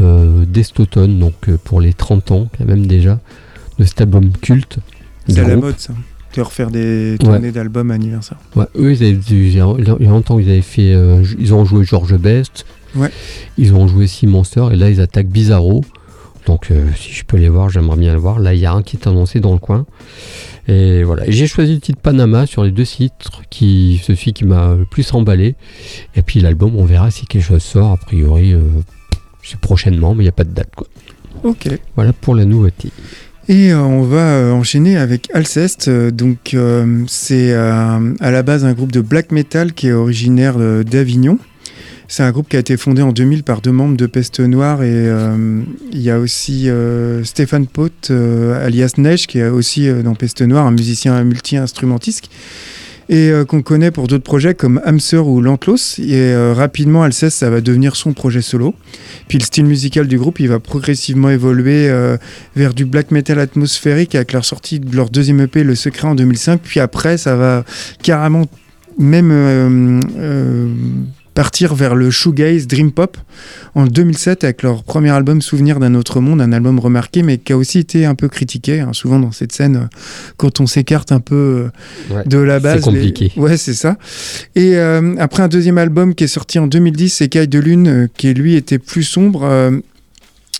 dès 0.00 0.62
cet 0.62 0.80
automne, 0.80 1.18
donc 1.18 1.34
euh, 1.48 1.56
pour 1.62 1.80
les 1.80 1.92
30 1.92 2.30
ans 2.32 2.48
quand 2.56 2.64
même 2.64 2.86
déjà, 2.86 3.20
de 3.78 3.84
cet 3.84 4.00
album 4.00 4.30
culte. 4.32 4.78
C'est 5.28 5.38
à 5.38 5.48
la 5.48 5.56
mode 5.56 5.78
ça. 5.78 5.92
De 6.36 6.40
refaire 6.42 6.70
des 6.70 7.16
tournées 7.20 7.52
d'albums 7.52 7.90
anniversaire. 7.92 8.38
Ouais, 8.56 8.66
eux, 8.76 8.92
ils 8.92 9.04
avaient, 9.04 9.20
il 9.30 9.54
y 9.54 9.60
a 9.60 10.10
longtemps, 10.10 10.38
ils 10.40 10.50
avaient 10.50 10.60
fait, 10.62 10.92
euh, 10.92 11.24
ils 11.38 11.54
ont 11.54 11.64
joué 11.64 11.84
George 11.84 12.16
Best, 12.18 12.66
Ouais. 12.96 13.10
ils 13.58 13.72
ont 13.74 13.86
joué 13.88 14.06
Sea 14.08 14.26
Monster, 14.26 14.66
et 14.72 14.76
là 14.76 14.90
ils 14.90 15.00
attaquent 15.00 15.28
Bizarro. 15.28 15.84
Donc 16.46 16.70
euh, 16.70 16.86
si 16.96 17.12
je 17.12 17.24
peux 17.24 17.36
les 17.36 17.48
voir, 17.48 17.70
j'aimerais 17.70 17.96
bien 17.96 18.12
le 18.12 18.18
voir. 18.18 18.38
Là, 18.38 18.52
il 18.52 18.60
y 18.60 18.66
a 18.66 18.72
un 18.72 18.82
qui 18.82 18.96
est 18.96 19.06
annoncé 19.06 19.40
dans 19.40 19.52
le 19.52 19.58
coin. 19.58 19.86
Et 20.68 21.02
voilà, 21.04 21.24
j'ai 21.28 21.46
choisi 21.46 21.74
le 21.74 21.80
titre 21.80 22.00
Panama 22.00 22.46
sur 22.46 22.64
les 22.64 22.70
deux 22.70 22.84
titres, 22.84 23.42
qui, 23.50 24.00
celui 24.04 24.32
qui 24.32 24.44
m'a 24.44 24.74
le 24.74 24.84
plus 24.84 25.12
emballé. 25.14 25.54
Et 26.16 26.22
puis 26.22 26.40
l'album, 26.40 26.74
on 26.76 26.84
verra 26.84 27.10
si 27.10 27.26
quelque 27.26 27.42
chose 27.44 27.62
sort. 27.62 27.92
A 27.92 27.96
priori, 27.96 28.52
euh, 28.52 28.60
c'est 29.44 29.60
prochainement, 29.60 30.14
mais 30.14 30.22
il 30.22 30.26
n'y 30.26 30.30
a 30.30 30.32
pas 30.32 30.44
de 30.44 30.52
date. 30.52 30.70
Quoi. 30.74 30.86
Ok. 31.42 31.68
Voilà 31.96 32.12
pour 32.12 32.34
la 32.34 32.44
nouveauté. 32.44 32.90
Et 33.48 33.72
euh, 33.72 33.80
on 33.80 34.02
va 34.02 34.16
euh, 34.16 34.52
enchaîner 34.52 34.96
avec 34.96 35.28
Alceste. 35.34 35.88
Euh, 35.88 36.10
donc, 36.10 36.56
c'est 37.06 37.52
à 37.54 38.00
la 38.20 38.42
base 38.42 38.64
un 38.64 38.72
groupe 38.72 38.92
de 38.92 39.00
black 39.00 39.32
metal 39.32 39.72
qui 39.72 39.88
est 39.88 39.92
originaire 39.92 40.58
d'Avignon. 40.84 41.38
C'est 42.06 42.22
un 42.22 42.30
groupe 42.32 42.48
qui 42.48 42.56
a 42.56 42.58
été 42.58 42.76
fondé 42.76 43.02
en 43.02 43.12
2000 43.12 43.44
par 43.44 43.60
deux 43.60 43.72
membres 43.72 43.96
de 43.96 44.06
Peste 44.06 44.40
Noire 44.40 44.82
et 44.82 45.10
il 45.90 46.00
y 46.00 46.10
a 46.10 46.18
aussi 46.18 46.68
Stéphane 47.22 47.66
Poth, 47.66 48.10
euh, 48.10 48.64
alias 48.64 48.94
Neige, 48.98 49.26
qui 49.26 49.38
est 49.38 49.48
aussi 49.48 49.90
dans 50.02 50.14
Peste 50.14 50.42
Noire, 50.42 50.66
un 50.66 50.70
musicien 50.70 51.24
multi-instrumentiste 51.24 52.28
et 53.08 53.30
euh, 53.30 53.44
qu'on 53.44 53.62
connaît 53.62 53.90
pour 53.90 54.06
d'autres 54.06 54.24
projets 54.24 54.54
comme 54.54 54.80
Hamster 54.84 55.26
ou 55.26 55.40
Lantlos. 55.40 55.98
Et 55.98 56.14
euh, 56.14 56.52
rapidement, 56.54 57.02
Alceste, 57.02 57.38
ça 57.38 57.50
va 57.50 57.60
devenir 57.60 57.96
son 57.96 58.12
projet 58.12 58.42
solo. 58.42 58.74
Puis 59.28 59.38
le 59.38 59.44
style 59.44 59.66
musical 59.66 60.06
du 60.06 60.18
groupe, 60.18 60.40
il 60.40 60.48
va 60.48 60.60
progressivement 60.60 61.30
évoluer 61.30 61.88
euh, 61.88 62.16
vers 62.56 62.74
du 62.74 62.84
black 62.84 63.10
metal 63.10 63.38
atmosphérique 63.38 64.14
avec 64.14 64.32
leur 64.32 64.44
sortie 64.44 64.80
de 64.80 64.94
leur 64.96 65.10
deuxième 65.10 65.40
EP, 65.40 65.64
Le 65.64 65.74
Secret, 65.74 66.08
en 66.08 66.14
2005. 66.14 66.60
Puis 66.62 66.80
après, 66.80 67.16
ça 67.16 67.36
va 67.36 67.64
carrément 68.02 68.46
même 68.98 70.00
partir 71.34 71.74
vers 71.74 71.94
le 71.94 72.10
shoegaze 72.10 72.66
dream 72.66 72.92
pop 72.92 73.16
en 73.74 73.86
2007 73.86 74.44
avec 74.44 74.62
leur 74.62 74.84
premier 74.84 75.10
album 75.10 75.42
Souvenir 75.42 75.80
d'un 75.80 75.94
autre 75.94 76.20
monde, 76.20 76.40
un 76.40 76.52
album 76.52 76.78
remarqué 76.78 77.22
mais 77.22 77.38
qui 77.38 77.52
a 77.52 77.56
aussi 77.56 77.80
été 77.80 78.06
un 78.06 78.14
peu 78.14 78.28
critiqué, 78.28 78.80
hein, 78.80 78.90
souvent 78.92 79.18
dans 79.18 79.32
cette 79.32 79.52
scène 79.52 79.76
euh, 79.76 79.86
quand 80.36 80.60
on 80.60 80.66
s'écarte 80.66 81.10
un 81.12 81.20
peu 81.20 81.70
euh, 82.10 82.22
de 82.26 82.38
la 82.38 82.60
base. 82.60 82.76
C'est 82.76 82.84
compliqué. 82.84 83.32
les- 83.34 83.42
Ouais, 83.42 83.56
c'est 83.56 83.74
ça. 83.74 83.96
Et 84.54 84.76
euh, 84.76 85.14
après 85.18 85.42
un 85.42 85.48
deuxième 85.48 85.78
album 85.78 86.14
qui 86.14 86.24
est 86.24 86.28
sorti 86.28 86.58
en 86.58 86.66
2010, 86.66 87.20
Écaille 87.22 87.48
de 87.48 87.58
Lune, 87.58 88.08
qui 88.16 88.32
lui 88.34 88.54
était 88.54 88.78
plus 88.78 89.02
sombre. 89.02 89.44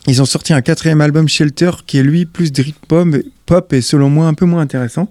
Ils 0.06 0.20
ont 0.20 0.26
sorti 0.26 0.52
un 0.52 0.60
quatrième 0.60 1.00
album 1.00 1.28
Shelter 1.28 1.70
qui 1.86 1.98
est 1.98 2.02
lui 2.02 2.26
plus 2.26 2.52
dream 2.52 2.74
pop, 2.88 3.08
pop 3.46 3.72
et 3.72 3.80
selon 3.80 4.10
moi 4.10 4.26
un 4.26 4.34
peu 4.34 4.44
moins 4.44 4.60
intéressant. 4.60 5.08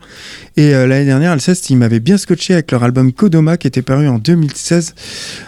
Et 0.57 0.73
euh, 0.75 0.85
l'année 0.87 1.05
dernière, 1.05 1.31
Alceste, 1.31 1.69
ils 1.69 1.77
m'avaient 1.77 1.99
bien 1.99 2.17
scotché 2.17 2.53
avec 2.53 2.71
leur 2.71 2.83
album 2.83 3.11
Kodoma 3.11 3.57
qui 3.57 3.67
était 3.67 3.81
paru 3.81 4.07
en 4.07 4.19
2016, 4.19 4.93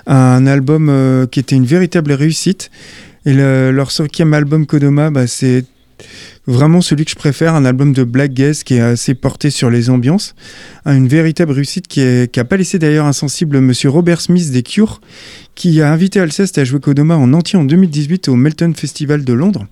un 0.07 0.47
album 0.47 0.89
euh, 0.89 1.27
qui 1.27 1.39
était 1.39 1.55
une 1.55 1.65
véritable 1.65 2.11
réussite. 2.13 2.71
Et 3.27 3.33
le- 3.33 3.71
leur 3.71 3.91
cinquième 3.91 4.33
album 4.33 4.65
Kodoma, 4.65 5.09
bah, 5.09 5.27
c'est 5.27 5.65
vraiment 6.47 6.81
celui 6.81 7.05
que 7.05 7.11
je 7.11 7.15
préfère, 7.15 7.55
un 7.55 7.65
album 7.65 7.93
de 7.93 8.03
Black 8.03 8.33
Gaze 8.33 8.63
qui 8.63 8.75
est 8.75 8.81
assez 8.81 9.13
porté 9.13 9.49
sur 9.49 9.69
les 9.69 9.89
ambiances. 9.89 10.35
Hein, 10.85 10.95
Une 10.95 11.07
véritable 11.07 11.51
réussite 11.51 11.87
qui 11.87 12.01
n'a 12.01 12.43
pas 12.45 12.57
laissé 12.57 12.79
d'ailleurs 12.79 13.05
insensible 13.05 13.59
monsieur 13.61 13.89
Robert 13.89 14.21
Smith 14.21 14.51
des 14.51 14.63
Cure, 14.63 15.01
qui 15.55 15.81
a 15.81 15.91
invité 15.91 16.19
Alceste 16.19 16.57
à 16.57 16.63
jouer 16.63 16.79
Kodoma 16.79 17.15
en 17.17 17.33
entier 17.33 17.57
en 17.57 17.63
2018 17.63 18.29
au 18.29 18.35
Melton 18.35 18.73
Festival 18.75 19.23
de 19.23 19.33
Londres. 19.33 19.65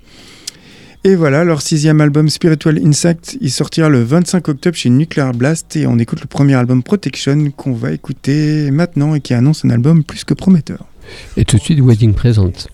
Et 1.05 1.15
voilà, 1.15 1.43
leur 1.43 1.61
sixième 1.61 1.99
album 1.99 2.29
Spiritual 2.29 2.79
Insect, 2.79 3.37
il 3.41 3.51
sortira 3.51 3.89
le 3.89 4.01
25 4.01 4.47
octobre 4.47 4.77
chez 4.77 4.89
Nuclear 4.89 5.33
Blast 5.33 5.75
et 5.75 5.85
on 5.85 5.99
écoute 5.99 6.21
le 6.21 6.27
premier 6.27 6.53
album 6.53 6.81
Protection 6.81 7.51
qu'on 7.51 7.73
va 7.73 7.91
écouter 7.91 8.71
maintenant 8.71 9.13
et 9.13 9.19
qui 9.19 9.33
annonce 9.33 9.65
un 9.65 9.69
album 9.69 10.05
plus 10.05 10.23
que 10.23 10.33
prometteur. 10.33 10.86
Et 11.36 11.43
tout 11.43 11.57
de 11.57 11.62
suite, 11.62 11.81
Wedding 11.81 12.13
Present. 12.13 12.69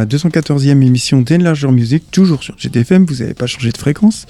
La 0.00 0.06
214e 0.06 0.82
émission 0.82 1.20
d'Enlarger 1.20 1.70
Music, 1.70 2.04
toujours 2.10 2.42
sur 2.42 2.56
GTFM, 2.58 3.04
vous 3.04 3.16
n'avez 3.16 3.34
pas 3.34 3.46
changé 3.46 3.70
de 3.70 3.76
fréquence. 3.76 4.26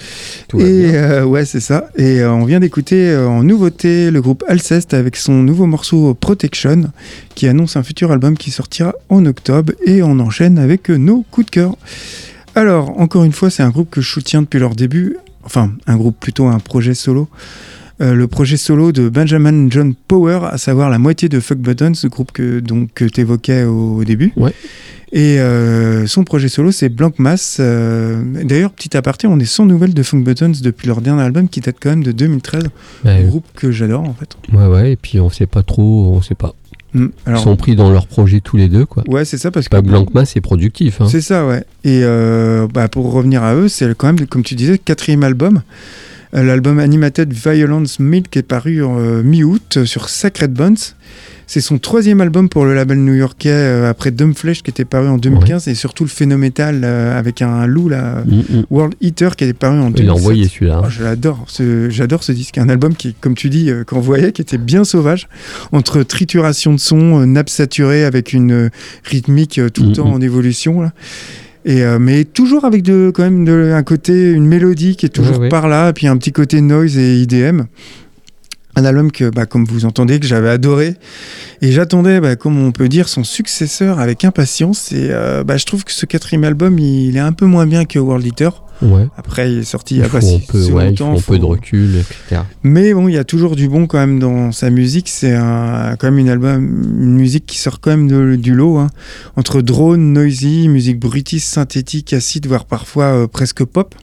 Tout 0.49 0.59
Et 0.59 0.97
euh, 0.97 1.25
ouais, 1.25 1.45
c'est 1.45 1.61
ça. 1.61 1.91
Et 1.97 2.21
euh, 2.21 2.33
on 2.33 2.45
vient 2.45 2.59
d'écouter 2.59 3.11
euh, 3.11 3.29
en 3.29 3.45
nouveauté 3.45 4.11
le 4.11 4.21
groupe 4.21 4.43
Alceste 4.49 4.95
avec 4.95 5.15
son 5.15 5.33
nouveau 5.45 5.67
morceau 5.67 6.13
Protection, 6.15 6.91
qui 7.37 7.47
annonce 7.47 7.77
un 7.77 7.85
futur 7.85 8.11
album 8.11 8.37
qui 8.37 8.51
sortira 8.51 8.95
en 9.11 9.25
octobre. 9.27 9.73
Et 9.87 10.03
on 10.03 10.19
enchaîne 10.19 10.59
avec 10.59 10.89
nos 10.89 11.23
coups 11.31 11.47
de 11.47 11.51
cœur. 11.53 11.77
Alors, 12.57 12.99
encore 12.99 13.23
une 13.23 13.33
fois, 13.33 13.49
c'est 13.49 13.63
un 13.63 13.71
groupe 13.71 13.91
que 13.91 14.01
je 14.01 14.11
soutiens 14.11 14.43
depuis 14.43 14.59
leur 14.59 14.75
début. 14.75 15.19
Enfin, 15.45 15.71
un 15.87 15.97
groupe 15.97 16.19
plutôt 16.19 16.49
un 16.49 16.59
projet 16.59 16.95
solo. 16.95 17.29
Euh, 18.01 18.15
le 18.15 18.27
projet 18.29 18.57
solo 18.57 18.93
de 18.93 19.09
Benjamin 19.09 19.69
John 19.71 19.95
Power, 19.95 20.41
à 20.51 20.57
savoir 20.59 20.89
la 20.89 20.99
moitié 20.99 21.29
de 21.29 21.39
Fuck 21.39 21.59
Buttons, 21.59 21.93
ce 21.95 22.07
groupe 22.07 22.33
que, 22.33 22.61
donc, 22.61 22.91
que 22.95 23.05
tu 23.05 23.21
évoquais 23.21 23.65
au, 23.65 23.97
au 23.99 24.05
début. 24.05 24.33
Ouais. 24.37 24.53
Et 25.13 25.41
euh, 25.41 26.07
son 26.07 26.23
projet 26.25 26.49
solo, 26.49 26.71
c'est 26.73 26.89
Blank 26.89 27.19
Mass. 27.19 27.59
Euh, 27.61 28.23
D'ailleurs, 28.45 28.71
petit 28.71 28.97
aparté, 28.97 29.27
on 29.27 29.39
est 29.41 29.45
sans 29.45 29.67
nouvelles 29.67 29.93
de 29.93 30.03
Funk 30.03 30.21
Buttons 30.21 30.53
depuis 30.63 30.87
leur 30.87 31.01
dernier 31.01 31.23
album 31.23 31.49
qui 31.49 31.61
date 31.61 31.77
quand 31.81 31.91
même 31.91 32.05
de 32.05 32.13
2013. 32.13 32.63
Ouais, 33.05 33.11
Un 33.11 33.23
groupe 33.27 33.45
que 33.57 33.71
j'adore 33.73 34.03
en 34.09 34.15
fait. 34.15 34.37
ouais, 34.57 34.67
ouais, 34.67 34.93
et 34.93 34.97
puis 34.97 35.19
on 35.21 35.29
sait 35.29 35.47
pas 35.47 35.63
trop, 35.63 36.13
on 36.15 36.23
sait 36.23 36.37
pas. 36.37 36.55
Mm. 36.95 37.07
Ils 37.07 37.11
Alors, 37.29 37.43
sont 37.43 37.57
pris 37.57 37.75
dans 37.77 37.91
leur 37.91 38.07
projet 38.07 38.41
tous 38.41 38.57
les 38.57 38.69
deux, 38.69 38.87
quoi. 38.87 39.03
ouais, 39.09 39.25
c'est 39.25 39.37
ça 39.39 39.51
parce 39.51 39.67
que. 39.67 39.71
Pas 39.71 39.83
Blancma, 39.83 40.25
c'est 40.25 40.41
productif. 40.41 41.01
Hein. 41.01 41.07
C'est 41.11 41.21
ça, 41.21 41.45
ouais. 41.47 41.65
Et 41.85 42.01
euh, 42.05 42.67
bah, 42.73 42.89
pour 42.89 43.13
revenir 43.13 43.43
à 43.43 43.55
eux, 43.57 43.69
c'est 43.69 43.93
quand 43.97 44.07
même, 44.13 44.27
comme 44.27 44.43
tu 44.45 44.55
disais, 44.55 44.79
quatrième 44.79 45.23
album. 45.25 45.63
Euh, 46.35 46.43
L'album 46.45 46.79
Animated 46.79 47.33
Violence 47.33 47.99
Milk 47.99 48.37
est 48.37 48.43
paru 48.43 48.83
en 48.85 48.99
euh, 49.01 49.23
mi-août 49.23 49.85
sur 49.85 50.09
Sacred 50.09 50.53
Bones. 50.53 50.77
C'est 51.49 51.61
son 51.61 51.79
troisième 51.79 52.21
album 52.21 52.49
pour 52.49 52.65
le 52.65 52.75
label 52.77 52.99
new-yorkais 53.03 53.49
euh, 53.51 53.91
après 53.91 54.13
Dumbflesh 54.13 54.63
qui 54.63 54.71
était 54.71 54.85
paru 54.85 55.09
en 55.09 55.19
2015 55.19 55.67
et 55.67 55.75
surtout 55.75 56.05
le 56.05 56.09
phénométal 56.09 56.83
euh, 56.85 57.19
avec 57.19 57.43
un 57.43 57.67
loup, 57.67 57.89
là, 57.89 58.23
Mm, 58.25 58.37
mm. 58.61 58.65
World 58.71 58.95
Eater 59.01 59.35
qui 59.35 59.43
était 59.43 59.53
paru 59.55 59.77
en 59.81 59.91
2017. 59.91 60.05
Il 60.05 60.09
a 60.11 60.15
envoyé 60.15 60.47
celui-là. 60.49 60.83
Oh, 60.85 60.89
je 60.89 61.03
l'adore, 61.03 61.45
ce- 61.49 61.91
j'adore 61.91 62.23
ce 62.23 62.31
disque. 62.31 62.59
Un 62.59 62.69
album 62.69 62.95
qui, 62.95 63.15
comme 63.15 63.35
tu 63.35 63.51
dis, 63.51 63.69
euh, 63.69 63.83
qu'on 63.83 63.99
voyait, 63.99 64.31
qui 64.31 64.43
était 64.43 64.59
bien 64.59 64.85
sauvage, 64.85 65.27
entre 65.73 66.05
trituration 66.05 66.73
de 66.73 66.79
son, 66.79 67.23
euh, 67.23 67.27
nappe 67.27 67.49
saturée 67.51 68.05
avec 68.05 68.33
une 68.33 68.53
euh, 68.53 68.69
rythmique 69.03 69.59
euh, 69.59 69.69
tout 69.71 69.83
le 69.83 69.89
Mhm. 69.89 69.95
temps 69.97 70.13
en 70.13 70.21
évolution. 70.21 70.81
Là. 70.81 70.93
Et, 71.65 71.83
euh, 71.83 71.99
mais 71.99 72.25
toujours 72.25 72.65
avec 72.65 72.83
de, 72.83 73.11
quand 73.15 73.23
même 73.23 73.45
de, 73.45 73.73
un 73.75 73.83
côté, 73.83 74.33
une 74.33 74.47
mélodie 74.47 74.97
qui 74.97 75.07
est 75.07 75.11
toujours 75.11 75.49
par 75.49 75.69
là, 75.69 75.91
et 75.91 75.93
puis 75.93 76.07
un 76.07 76.17
petit 76.17 76.33
côté 76.33 76.61
noise 76.61 76.97
et 76.97 77.21
IDM. 77.21 77.63
Un 78.77 78.85
album 78.85 79.11
que, 79.11 79.29
bah, 79.31 79.47
comme 79.47 79.65
vous 79.65 79.85
entendez, 79.85 80.21
que 80.21 80.27
j'avais 80.27 80.49
adoré. 80.49 80.95
Et 81.61 81.73
j'attendais, 81.73 82.21
bah, 82.21 82.37
comme 82.37 82.59
on 82.59 82.71
peut 82.71 82.89
dire, 82.89 83.09
son 83.09 83.25
successeur 83.25 83.99
avec 83.99 84.25
impatience. 84.25 84.93
Et 84.93 85.09
euh, 85.11 85.43
bah, 85.43 85.57
je 85.57 85.67
trouve 85.67 85.85
que 85.85 85.93
ce 85.93 86.07
quatrième 86.07 86.45
album, 86.45 86.79
il 86.79 87.17
est 87.17 87.21
un 87.21 87.33
peu 87.33 87.47
moins 87.47 87.67
bien 87.67 87.85
que 87.85 87.99
World 87.99 88.25
Eater. 88.25 88.63
Ouais. 88.83 89.07
Après, 89.17 89.53
il 89.53 89.59
est 89.59 89.65
sorti 89.65 89.95
il 89.95 89.99
Il 89.99 90.01
y 90.03 90.05
a 90.07 90.09
pas 90.09 90.19
un 90.19 90.21
si, 90.23 90.41
peu, 90.49 90.65
ouais, 90.71 90.85
il 90.85 90.89
longtemps. 90.91 91.17
faut 91.17 91.33
un 91.35 91.37
peu 91.37 91.39
de 91.41 91.45
recul, 91.45 91.97
etc. 91.97 92.43
Mais 92.63 92.95
bon, 92.95 93.09
il 93.09 93.15
y 93.15 93.19
a 93.19 93.25
toujours 93.25 93.55
du 93.57 93.69
bon 93.69 93.87
quand 93.87 93.99
même 93.99 94.19
dans 94.19 94.53
sa 94.53 94.71
musique. 94.71 95.09
C'est 95.09 95.35
un- 95.35 95.97
quand 95.99 96.07
même 96.07 96.19
une 96.19 96.31
album, 96.31 96.65
une 97.01 97.15
musique 97.15 97.45
qui 97.47 97.59
sort 97.59 97.81
quand 97.81 97.91
même 97.91 98.09
de- 98.09 98.37
du 98.37 98.55
lot. 98.55 98.79
hein. 98.79 98.89
Entre 99.37 99.61
drone, 99.61 100.13
noisy, 100.15 100.69
musique 100.69 100.99
brutiste, 100.99 101.49
synthétique, 101.53 102.13
acide, 102.15 102.47
voire 102.47 102.65
parfois 102.65 103.05
euh, 103.05 103.27
presque 103.27 103.65
pop. 103.65 103.95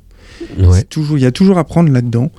Ouais. 0.60 0.66
C'est 0.74 0.90
toujours, 0.90 1.18
il 1.18 1.22
y 1.22 1.26
a 1.26 1.32
toujours 1.32 1.58
à 1.58 1.64
prendre 1.64 1.92
là-dedans. 1.92 2.32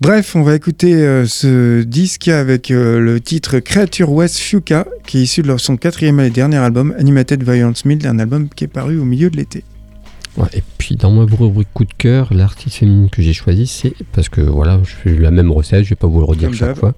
Bref, 0.00 0.36
on 0.36 0.42
va 0.42 0.54
écouter 0.54 0.94
euh, 0.94 1.24
ce 1.26 1.82
disque 1.82 2.28
avec 2.28 2.70
euh, 2.70 3.00
le 3.00 3.18
titre 3.18 3.58
Creature 3.60 4.12
West 4.12 4.38
Fuka, 4.38 4.86
qui 5.06 5.18
est 5.18 5.22
issu 5.22 5.40
de 5.42 5.56
son 5.56 5.76
quatrième 5.78 6.20
et 6.20 6.28
dernier 6.30 6.58
album, 6.58 6.94
Animated 6.98 7.42
Violence 7.42 7.84
Mild, 7.86 8.04
un 8.06 8.18
album 8.18 8.48
qui 8.54 8.64
est 8.64 8.68
paru 8.68 8.98
au 8.98 9.04
milieu 9.06 9.30
de 9.30 9.36
l'été. 9.38 9.64
Ouais, 10.36 10.48
et 10.52 10.62
puis 10.86 10.94
dans 10.94 11.10
ma 11.10 11.22
rubrique 11.24 11.66
coup 11.74 11.84
de 11.84 11.92
cœur, 11.98 12.32
l'artiste 12.32 12.76
féminine 12.76 13.10
que 13.10 13.20
j'ai 13.20 13.32
choisi, 13.32 13.66
c'est 13.66 13.92
parce 14.12 14.28
que 14.28 14.40
voilà, 14.40 14.78
je 14.84 14.94
fais 14.94 15.18
la 15.18 15.32
même 15.32 15.50
recette, 15.50 15.82
je 15.82 15.88
vais 15.90 15.96
pas 15.96 16.06
vous 16.06 16.20
le 16.20 16.24
redire 16.26 16.50
Comme 16.50 16.56
chaque 16.56 16.76
fois. 16.76 16.94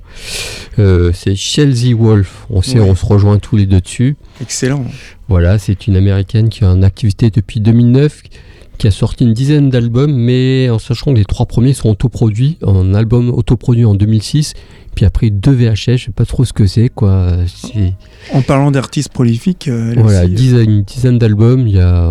Euh, 0.78 1.10
c'est 1.14 1.34
Chelsea 1.34 1.94
Wolf. 1.96 2.44
On 2.50 2.60
sait, 2.60 2.80
Ouais. 2.80 2.90
on 2.90 2.94
se 2.94 3.06
rejoint 3.06 3.38
tous 3.38 3.56
les 3.56 3.64
deux 3.64 3.80
dessus. 3.80 4.16
Excellent. 4.42 4.84
Voilà, 5.26 5.58
c'est 5.58 5.86
une 5.86 5.96
américaine 5.96 6.50
qui 6.50 6.64
est 6.64 6.66
en 6.66 6.82
activité 6.82 7.30
depuis 7.30 7.60
2009, 7.60 8.24
qui 8.76 8.86
a 8.86 8.90
sorti 8.90 9.24
une 9.24 9.32
dizaine 9.32 9.70
d'albums, 9.70 10.12
mais 10.14 10.68
en 10.68 10.78
sachant 10.78 11.14
que 11.14 11.18
les 11.18 11.24
trois 11.24 11.46
premiers 11.46 11.72
sont 11.72 11.88
autoproduits, 11.88 12.58
un 12.62 12.92
album 12.92 13.30
autoproduit 13.30 13.86
en 13.86 13.94
2006, 13.94 14.52
puis 14.94 15.06
après 15.06 15.30
deux 15.30 15.52
VHS, 15.52 15.96
je 15.96 16.04
sais 16.04 16.10
pas 16.14 16.26
trop 16.26 16.44
ce 16.44 16.52
que 16.52 16.66
c'est, 16.66 16.90
quoi. 16.90 17.32
En 18.34 18.42
parlant 18.42 18.70
d'artistes 18.70 19.12
prolifiques, 19.14 19.66
euh, 19.68 19.94
voilà, 19.96 20.24
aussi, 20.24 20.32
euh, 20.32 20.36
dizaine- 20.36 20.70
une 20.70 20.82
dizaine 20.82 21.18
d'albums, 21.18 21.66
il 21.66 21.74
y 21.76 21.80
a 21.80 22.04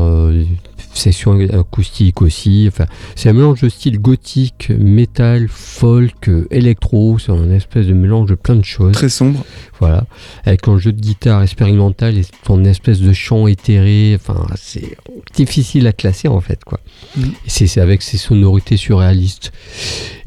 session 0.98 1.40
acoustique 1.40 2.22
aussi. 2.22 2.66
Enfin, 2.68 2.86
c'est 3.16 3.30
un 3.30 3.34
mélange 3.34 3.62
de 3.62 3.70
style 3.70 4.00
gothique, 4.00 4.72
métal, 4.78 5.48
folk, 5.50 6.30
électro. 6.52 7.18
C'est 7.20 7.32
un 7.32 7.52
espèce 7.52 7.88
de 7.88 7.94
mélange 7.94 8.30
de 8.30 8.36
plein 8.36 8.56
de 8.56 8.66
choses. 8.66 8.94
très 8.94 9.10
sombre. 9.10 9.44
Voilà, 9.80 10.06
avec 10.46 10.68
un 10.68 10.78
jeu 10.78 10.92
de 10.92 11.00
guitare 11.00 11.44
expérimental 11.44 12.18
et 12.18 12.24
son 12.46 12.66
espèce 12.66 13.00
de 13.00 13.14
chant 13.14 13.48
éthéré. 13.48 14.18
Enfin, 14.20 14.46
c'est 14.56 14.98
difficile 15.36 15.88
à 15.88 15.94
classer 15.94 16.28
en 16.28 16.42
fait, 16.42 16.64
quoi. 16.64 16.80
Et 17.18 17.50
c'est 17.50 17.80
avec 17.80 18.02
ses 18.02 18.18
sonorités 18.18 18.78
surréalistes. 18.78 19.52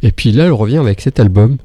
Et 0.02 0.12
puis 0.12 0.32
là, 0.32 0.44
elle 0.44 0.52
revient 0.52 0.78
avec 0.78 1.00
cet 1.00 1.20
album 1.20 1.58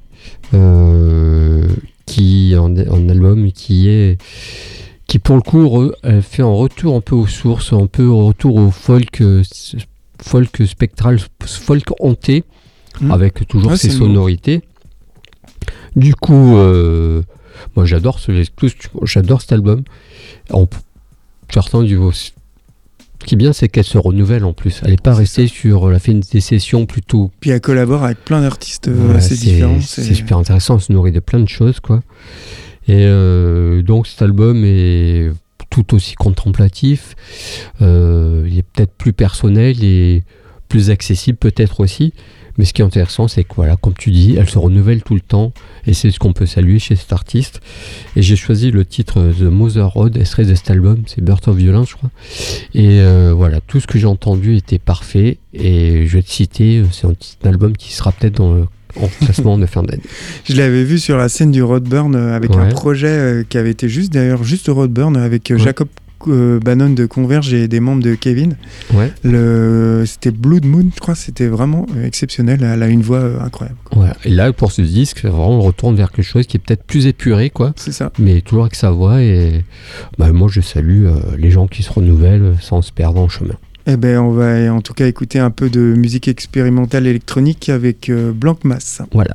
euh, 0.53 1.67
qui 2.05 2.55
en, 2.57 2.75
en 2.75 3.09
album 3.09 3.51
qui 3.51 3.89
est 3.89 4.17
qui 5.07 5.19
pour 5.19 5.35
le 5.35 5.41
coup 5.41 5.65
re- 5.65 5.93
elle 6.03 6.21
fait 6.21 6.41
un 6.41 6.45
retour 6.47 6.95
un 6.95 7.01
peu 7.01 7.15
aux 7.15 7.27
sources, 7.27 7.73
un 7.73 7.87
peu 7.87 8.03
un 8.09 8.23
retour 8.25 8.55
au 8.55 8.71
folk 8.71 9.21
euh, 9.21 9.43
folk 10.21 10.63
spectral, 10.65 11.19
folk 11.45 11.83
hanté, 11.99 12.43
Mhm. 13.01 13.11
avec 13.11 13.47
toujours 13.47 13.71
Ouais, 13.71 13.77
ses 13.77 13.89
sonorités. 13.89 14.61
Du 15.95 16.15
coup, 16.15 16.55
euh, 16.57 17.21
moi 17.75 17.85
j'adore 17.85 18.19
ce, 18.19 18.31
j'adore 19.03 19.41
cet 19.41 19.51
album. 19.53 19.83
P- 20.49 20.77
certains 21.53 21.83
du 21.83 21.97
ce 22.11 22.31
qui 23.25 23.35
est 23.35 23.37
bien, 23.37 23.53
c'est 23.53 23.69
qu'elle 23.69 23.85
se 23.85 23.97
renouvelle 23.97 24.43
en 24.43 24.53
plus. 24.53 24.81
Elle 24.83 24.91
n'est 24.91 24.97
pas 24.97 25.13
restée 25.15 25.47
sur. 25.47 25.89
Elle 25.89 25.95
a 25.95 25.99
fait 25.99 26.11
une- 26.11 26.19
des 26.19 26.41
sessions 26.41 26.85
plutôt 26.85 27.31
Puis 27.39 27.49
elle 27.49 27.61
collabore 27.61 28.03
avec 28.03 28.23
plein 28.23 28.41
d'artistes 28.41 28.87
euh, 28.87 29.15
assez 29.15 29.35
différents. 29.35 29.79
C'est 29.81 30.13
super 30.13 30.37
intéressant, 30.37 30.75
on 30.75 30.79
se 30.79 30.91
nourrit 30.91 31.11
de 31.11 31.19
plein 31.21 31.39
de 31.39 31.47
choses, 31.49 31.79
quoi. 31.79 32.01
Et 32.87 33.05
euh, 33.05 33.81
donc 33.81 34.07
cet 34.07 34.21
album 34.21 34.63
est 34.63 35.31
tout 35.69 35.95
aussi 35.95 36.15
contemplatif. 36.15 37.15
Euh, 37.81 38.47
il 38.47 38.59
est 38.59 38.63
peut-être 38.63 38.93
plus 38.93 39.13
personnel 39.13 39.83
et 39.83 40.23
plus 40.69 40.89
accessible, 40.89 41.37
peut-être 41.37 41.79
aussi. 41.79 42.13
Mais 42.57 42.63
ce 42.63 42.71
qui 42.71 42.81
est 42.81 42.85
intéressant, 42.85 43.27
c'est 43.27 43.43
que 43.43 43.53
voilà, 43.55 43.75
comme 43.75 43.95
tu 43.95 44.11
dis, 44.11 44.37
elle 44.37 44.47
se 44.47 44.57
renouvelle 44.57 45.03
tout 45.03 45.13
le 45.13 45.19
temps, 45.19 45.51
et 45.85 45.93
c'est 45.93 46.09
ce 46.09 46.19
qu'on 46.19 46.31
peut 46.31 46.45
saluer 46.45 46.79
chez 46.79 46.95
cet 46.95 47.11
artiste. 47.11 47.59
Et 48.15 48.21
j'ai 48.21 48.37
choisi 48.37 48.71
le 48.71 48.85
titre 48.85 49.19
euh, 49.19 49.33
The 49.33 49.51
Mother 49.51 49.89
Road, 49.89 50.15
extrait 50.15 50.45
de 50.45 50.55
cet 50.55 50.71
album, 50.71 51.03
c'est 51.05 51.21
Birth 51.21 51.49
of 51.49 51.57
Violence, 51.57 51.89
je 51.89 51.95
crois. 51.95 52.11
Et 52.73 53.01
voilà, 53.33 53.59
tout 53.59 53.81
ce 53.81 53.87
que 53.87 53.99
j'ai 53.99 54.07
entendu 54.07 54.55
était 54.55 54.79
parfait. 54.79 55.39
Et 55.53 56.07
je 56.07 56.13
vais 56.15 56.23
te 56.23 56.31
citer, 56.31 56.83
c'est 56.91 57.07
un 57.07 57.49
album 57.49 57.75
qui 57.75 57.91
sera 57.91 58.13
peut-être 58.13 58.35
dans 58.35 58.53
le 58.53 58.67
en 59.01 59.07
classement 59.25 59.57
de 59.57 59.65
fin 59.65 59.83
d'année. 59.83 60.03
Je 60.45 60.55
l'avais 60.55 60.83
vu 60.83 60.99
sur 60.99 61.17
la 61.17 61.29
scène 61.29 61.51
du 61.51 61.61
Roadburn 61.63 62.15
euh, 62.15 62.35
avec 62.35 62.51
un 62.55 62.63
Ouais. 62.65 62.69
projet 62.69 63.07
euh, 63.07 63.43
qui 63.47 63.57
avait 63.57 63.71
été 63.71 63.89
juste 63.89 64.13
d'ailleurs 64.13 64.43
juste 64.43 64.69
au 64.69 64.75
Roadburn 64.75 65.15
avec 65.17 65.51
euh, 65.51 65.55
Ouais. 65.55 65.61
Jacob 65.63 65.87
Bannon 66.27 66.89
de 66.89 67.05
Converge 67.05 67.53
et 67.53 67.67
des 67.67 67.79
membres 67.79 68.01
de 68.01 68.15
Kevin. 68.15 68.55
Ouais. 68.95 69.11
Le 69.23 70.03
c'était 70.07 70.31
Blood 70.31 70.65
Moon, 70.65 70.89
je 70.95 70.99
crois, 70.99 71.13
c'était 71.13 71.45
vraiment 71.45 71.85
exceptionnel. 72.03 72.63
Elle 72.63 72.81
a 72.81 72.87
une 72.87 73.03
voix 73.03 73.21
incroyable. 73.43 73.77
Voilà. 73.91 74.15
Et 74.25 74.29
là, 74.29 74.51
pour 74.51 74.71
ce 74.71 74.81
disque, 74.81 75.21
vraiment, 75.23 75.51
on 75.51 75.61
retourne 75.61 75.95
vers 75.95 76.11
quelque 76.11 76.25
chose 76.25 76.47
qui 76.47 76.57
est 76.57 76.59
peut-être 76.59 76.83
plus 76.83 77.05
épuré, 77.05 77.51
quoi. 77.51 77.73
C'est 77.75 77.91
ça. 77.91 78.11
Mais 78.17 78.41
toujours 78.41 78.63
avec 78.63 78.73
sa 78.73 78.89
voix. 78.89 79.21
Et 79.21 79.63
bah, 80.17 80.31
moi, 80.31 80.47
je 80.51 80.61
salue 80.61 81.05
euh, 81.05 81.13
les 81.37 81.51
gens 81.51 81.67
qui 81.67 81.83
se 81.83 81.91
renouvellent 81.93 82.53
sans 82.59 82.81
se 82.81 82.91
perdre 82.91 83.19
en 83.19 83.29
chemin. 83.29 83.55
Eh 83.87 83.97
ben, 83.97 84.17
on 84.17 84.31
va 84.31 84.73
en 84.73 84.81
tout 84.81 84.93
cas 84.93 85.07
écouter 85.07 85.37
un 85.37 85.51
peu 85.51 85.69
de 85.69 85.79
musique 85.79 86.27
expérimentale 86.27 87.05
électronique 87.05 87.69
avec 87.69 88.09
euh, 88.09 88.31
Blanc 88.31 88.57
Mass. 88.63 89.01
Voilà. 89.11 89.33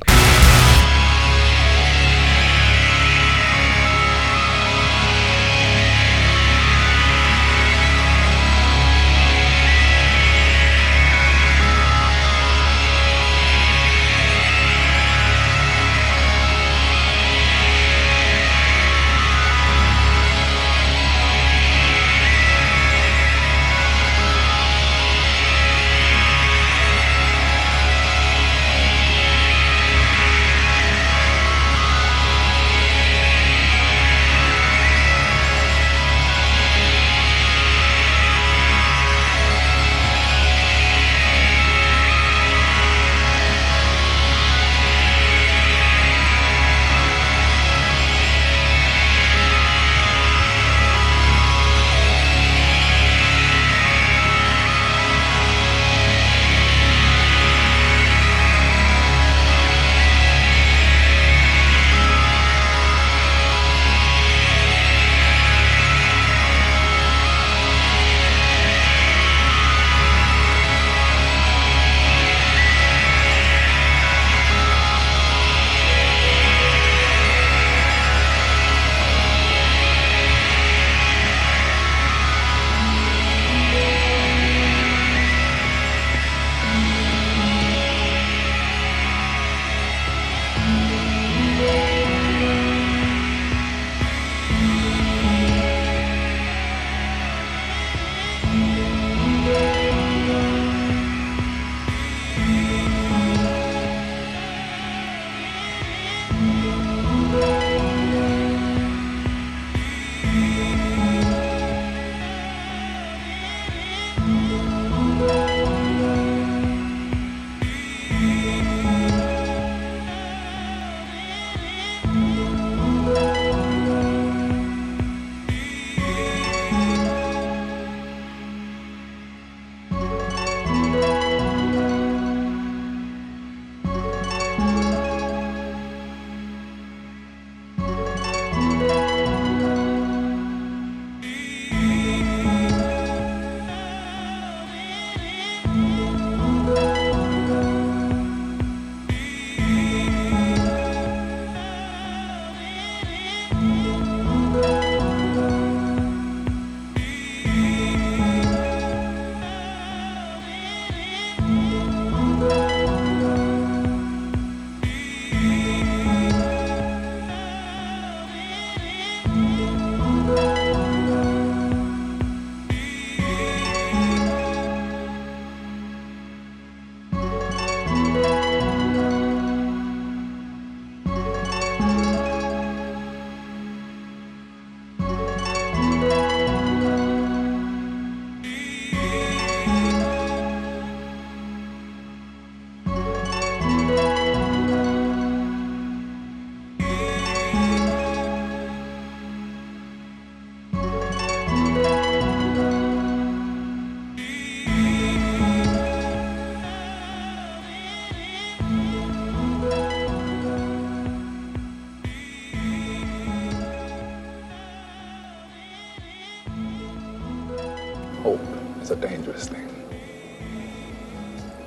A 218.89 218.95
dangerous 218.95 219.47
thing. 219.47 219.69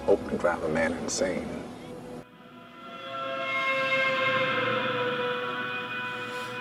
Hope 0.06 0.26
can 0.28 0.36
drive 0.36 0.62
a 0.64 0.68
man 0.68 0.92
insane. 0.94 1.46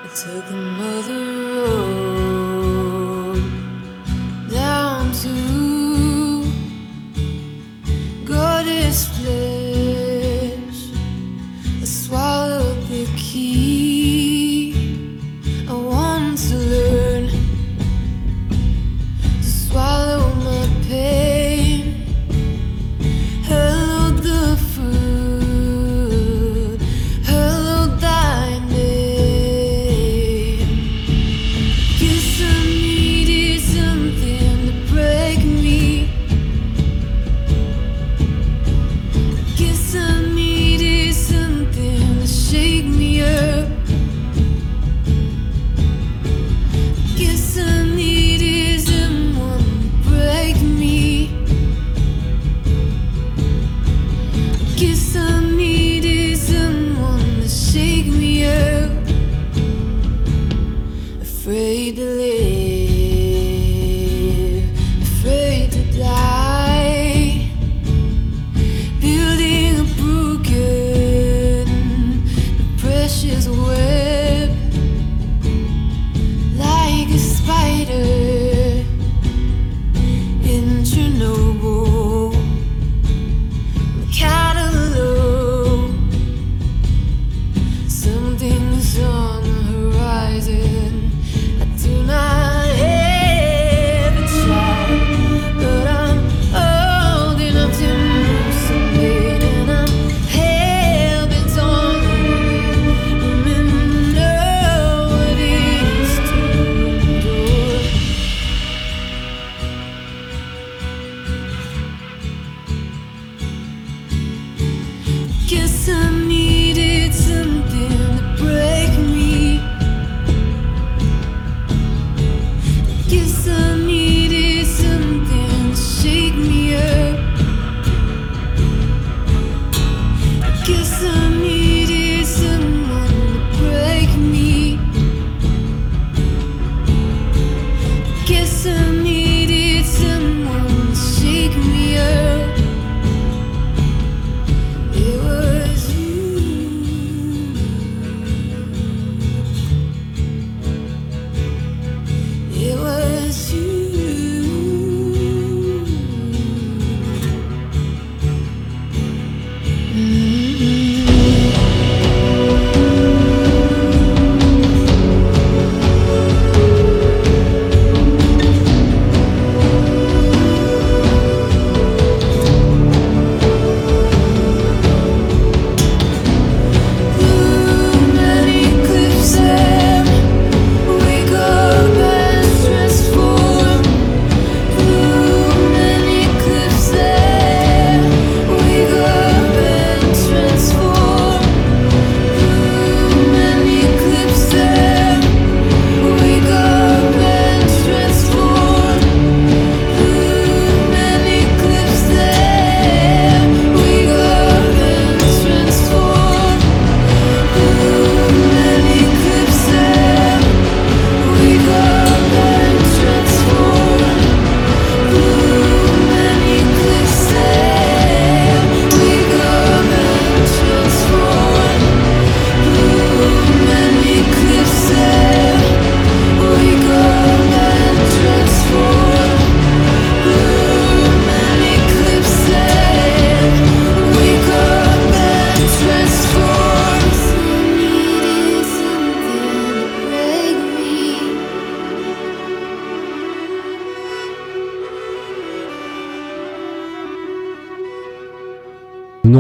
I 0.03 0.07
took 0.15 0.45
another 0.49 1.25
road 1.65 3.41
down 4.51 5.11
to 5.11 5.62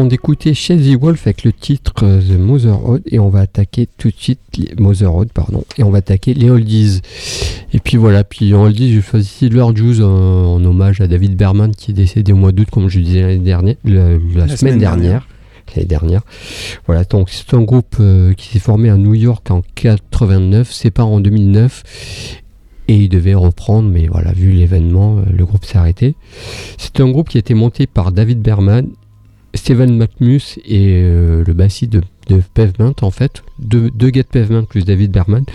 venons 0.03 0.09
d'écouter 0.09 0.53
Chelsea 0.53 0.97
Wolf 0.97 1.27
avec 1.27 1.45
le 1.45 1.53
titre 1.53 1.93
euh, 2.03 2.19
The 2.19 2.37
Motherhood 2.37 3.03
et 3.05 3.19
on 3.19 3.29
va 3.29 3.39
attaquer 3.41 3.87
tout 3.97 4.09
de 4.09 4.15
suite 4.17 4.39
les 4.57 4.75
Motherhood, 4.77 5.29
pardon, 5.31 5.63
et 5.77 5.83
on 5.83 5.91
va 5.91 5.99
attaquer 5.99 6.33
les 6.33 6.49
Oldies. 6.49 6.99
Et 7.73 7.79
puis 7.79 7.95
voilà, 7.95 8.25
puis 8.25 8.53
en 8.53 8.63
Oldies, 8.63 8.93
je 8.93 8.99
choisi 8.99 9.47
Lord 9.49 9.77
Juice 9.77 10.01
en, 10.01 10.55
en 10.55 10.65
hommage 10.65 10.99
à 10.99 11.07
David 11.07 11.37
Berman 11.37 11.71
qui 11.73 11.91
est 11.91 11.93
décédé 11.93 12.33
au 12.33 12.35
mois 12.35 12.51
d'août, 12.51 12.67
comme 12.69 12.89
je 12.89 12.99
disais 12.99 13.21
l'année 13.21 13.37
dernière, 13.37 13.75
la, 13.85 14.17
semaine, 14.17 14.57
semaine 14.57 14.77
dernière. 14.77 14.99
dernière. 14.99 15.27
L'année 15.73 15.87
dernière. 15.87 16.21
Voilà, 16.85 17.05
donc 17.05 17.29
c'est 17.29 17.53
un 17.53 17.61
groupe 17.61 17.95
euh, 18.01 18.33
qui 18.33 18.49
s'est 18.49 18.59
formé 18.59 18.89
à 18.89 18.97
New 18.97 19.13
York 19.13 19.49
en 19.51 19.61
89, 19.75 20.69
sépare 20.69 21.07
en 21.07 21.21
2009 21.21 21.83
et 22.89 22.95
il 22.95 23.09
devait 23.09 23.33
reprendre, 23.35 23.89
mais 23.89 24.07
voilà, 24.07 24.33
vu 24.33 24.51
l'événement, 24.51 25.19
euh, 25.19 25.21
le 25.31 25.45
groupe 25.45 25.63
s'est 25.63 25.77
arrêté. 25.77 26.15
C'est 26.77 26.99
un 26.99 27.09
groupe 27.09 27.29
qui 27.29 27.37
a 27.37 27.39
été 27.39 27.53
monté 27.53 27.87
par 27.87 28.11
David 28.11 28.41
Berman, 28.41 28.89
Steven 29.63 29.97
McMus 29.97 30.59
et 30.65 30.99
euh, 31.03 31.41
le 31.47 31.53
bassiste 31.53 31.93
de, 31.93 32.01
de 32.27 32.41
Pavement, 32.53 32.93
en 33.01 33.11
fait, 33.11 33.43
gars 33.61 33.89
de 33.89 34.27
Pavement 34.27 34.63
plus 34.63 34.83
David 34.83 35.11
Berman. 35.11 35.45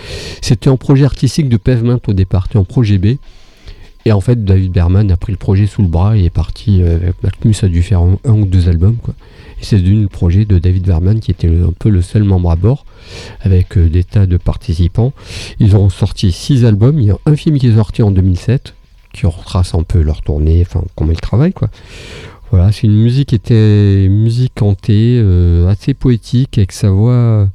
C'était 0.41 0.71
un 0.71 0.79
projet 0.79 1.05
artistique 1.05 1.51
de 1.51 1.59
Pavement 1.59 2.01
au 2.07 2.15
départ, 2.15 2.45
c'était 2.47 2.59
un 2.59 2.65
projet 2.65 2.97
B. 2.97 3.17
Et 4.07 4.13
en 4.13 4.23
fait, 4.23 4.43
David 4.47 4.73
Berman 4.73 5.13
a 5.13 5.19
pris 5.19 5.33
le 5.33 5.37
projet 5.37 5.67
sous 5.67 5.83
le 5.83 5.89
bras 5.89 6.17
et 6.17 6.25
est 6.25 6.31
parti 6.31 6.81
euh, 6.81 7.13
a 7.63 7.69
dû 7.69 7.83
faire 7.83 8.01
un, 8.01 8.17
ou 8.33 8.47
deux 8.47 8.71
albums. 8.71 8.97
Et 9.61 9.65
c'est 9.65 9.79
devenu 9.79 10.01
le 10.01 10.09
projet 10.09 10.47
de 10.47 10.59
David 10.59 10.87
Berman 10.87 11.21
qui 11.21 11.31
était 11.31 11.49
un 11.49 11.75
peu 11.79 11.91
le 11.91 12.01
seul 12.01 12.25
membre 12.25 12.51
à 12.51 12.57
bord 12.57 12.87
avec 13.43 13.77
euh, 13.77 13.91
des 13.91 14.05
tas 14.05 14.25
de 14.25 14.39
participants. 14.39 15.13
Ils 15.61 15.77
ont 15.77 15.91
sorti 15.91 16.33
six 16.33 16.65
albums. 16.65 16.99
Il 16.99 17.05
y 17.05 17.11
a 17.11 17.19
un 17.27 17.37
film 17.37 17.59
qui 17.59 17.67
est 17.67 17.77
sorti 17.77 18.03
en 18.03 18.11
2007 18.11 18.73
qui 19.13 19.27
retrace 19.27 19.75
un 19.75 19.83
peu 19.83 20.01
leur 20.01 20.23
tournée, 20.23 20.63
enfin 20.63 20.83
comment 20.95 21.13
ils 21.13 21.21
travaillent 21.21 21.53
quoi. 21.53 21.69
Voilà, 22.51 22.73
c'est 22.73 22.87
une 22.87 22.97
musique 22.97 23.29
qui 23.29 23.35
était 23.35 24.09
musique 24.09 24.55
cantée, 24.55 25.21
euh, 25.23 25.69
assez 25.69 25.93
poétique 25.93 26.57
avec 26.57 26.73
sa 26.73 26.91
voix. 26.91 27.49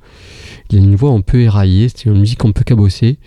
Il 0.69 0.77
a 0.77 0.81
une 0.81 0.95
voix 0.95 1.11
un 1.11 1.21
peu 1.21 1.41
éraillée, 1.41 1.89
c'était 1.89 2.09
une 2.11 2.19
musique 2.19 2.45
un 2.45 2.51
peu 2.51 2.63
cabossée. 2.63 3.17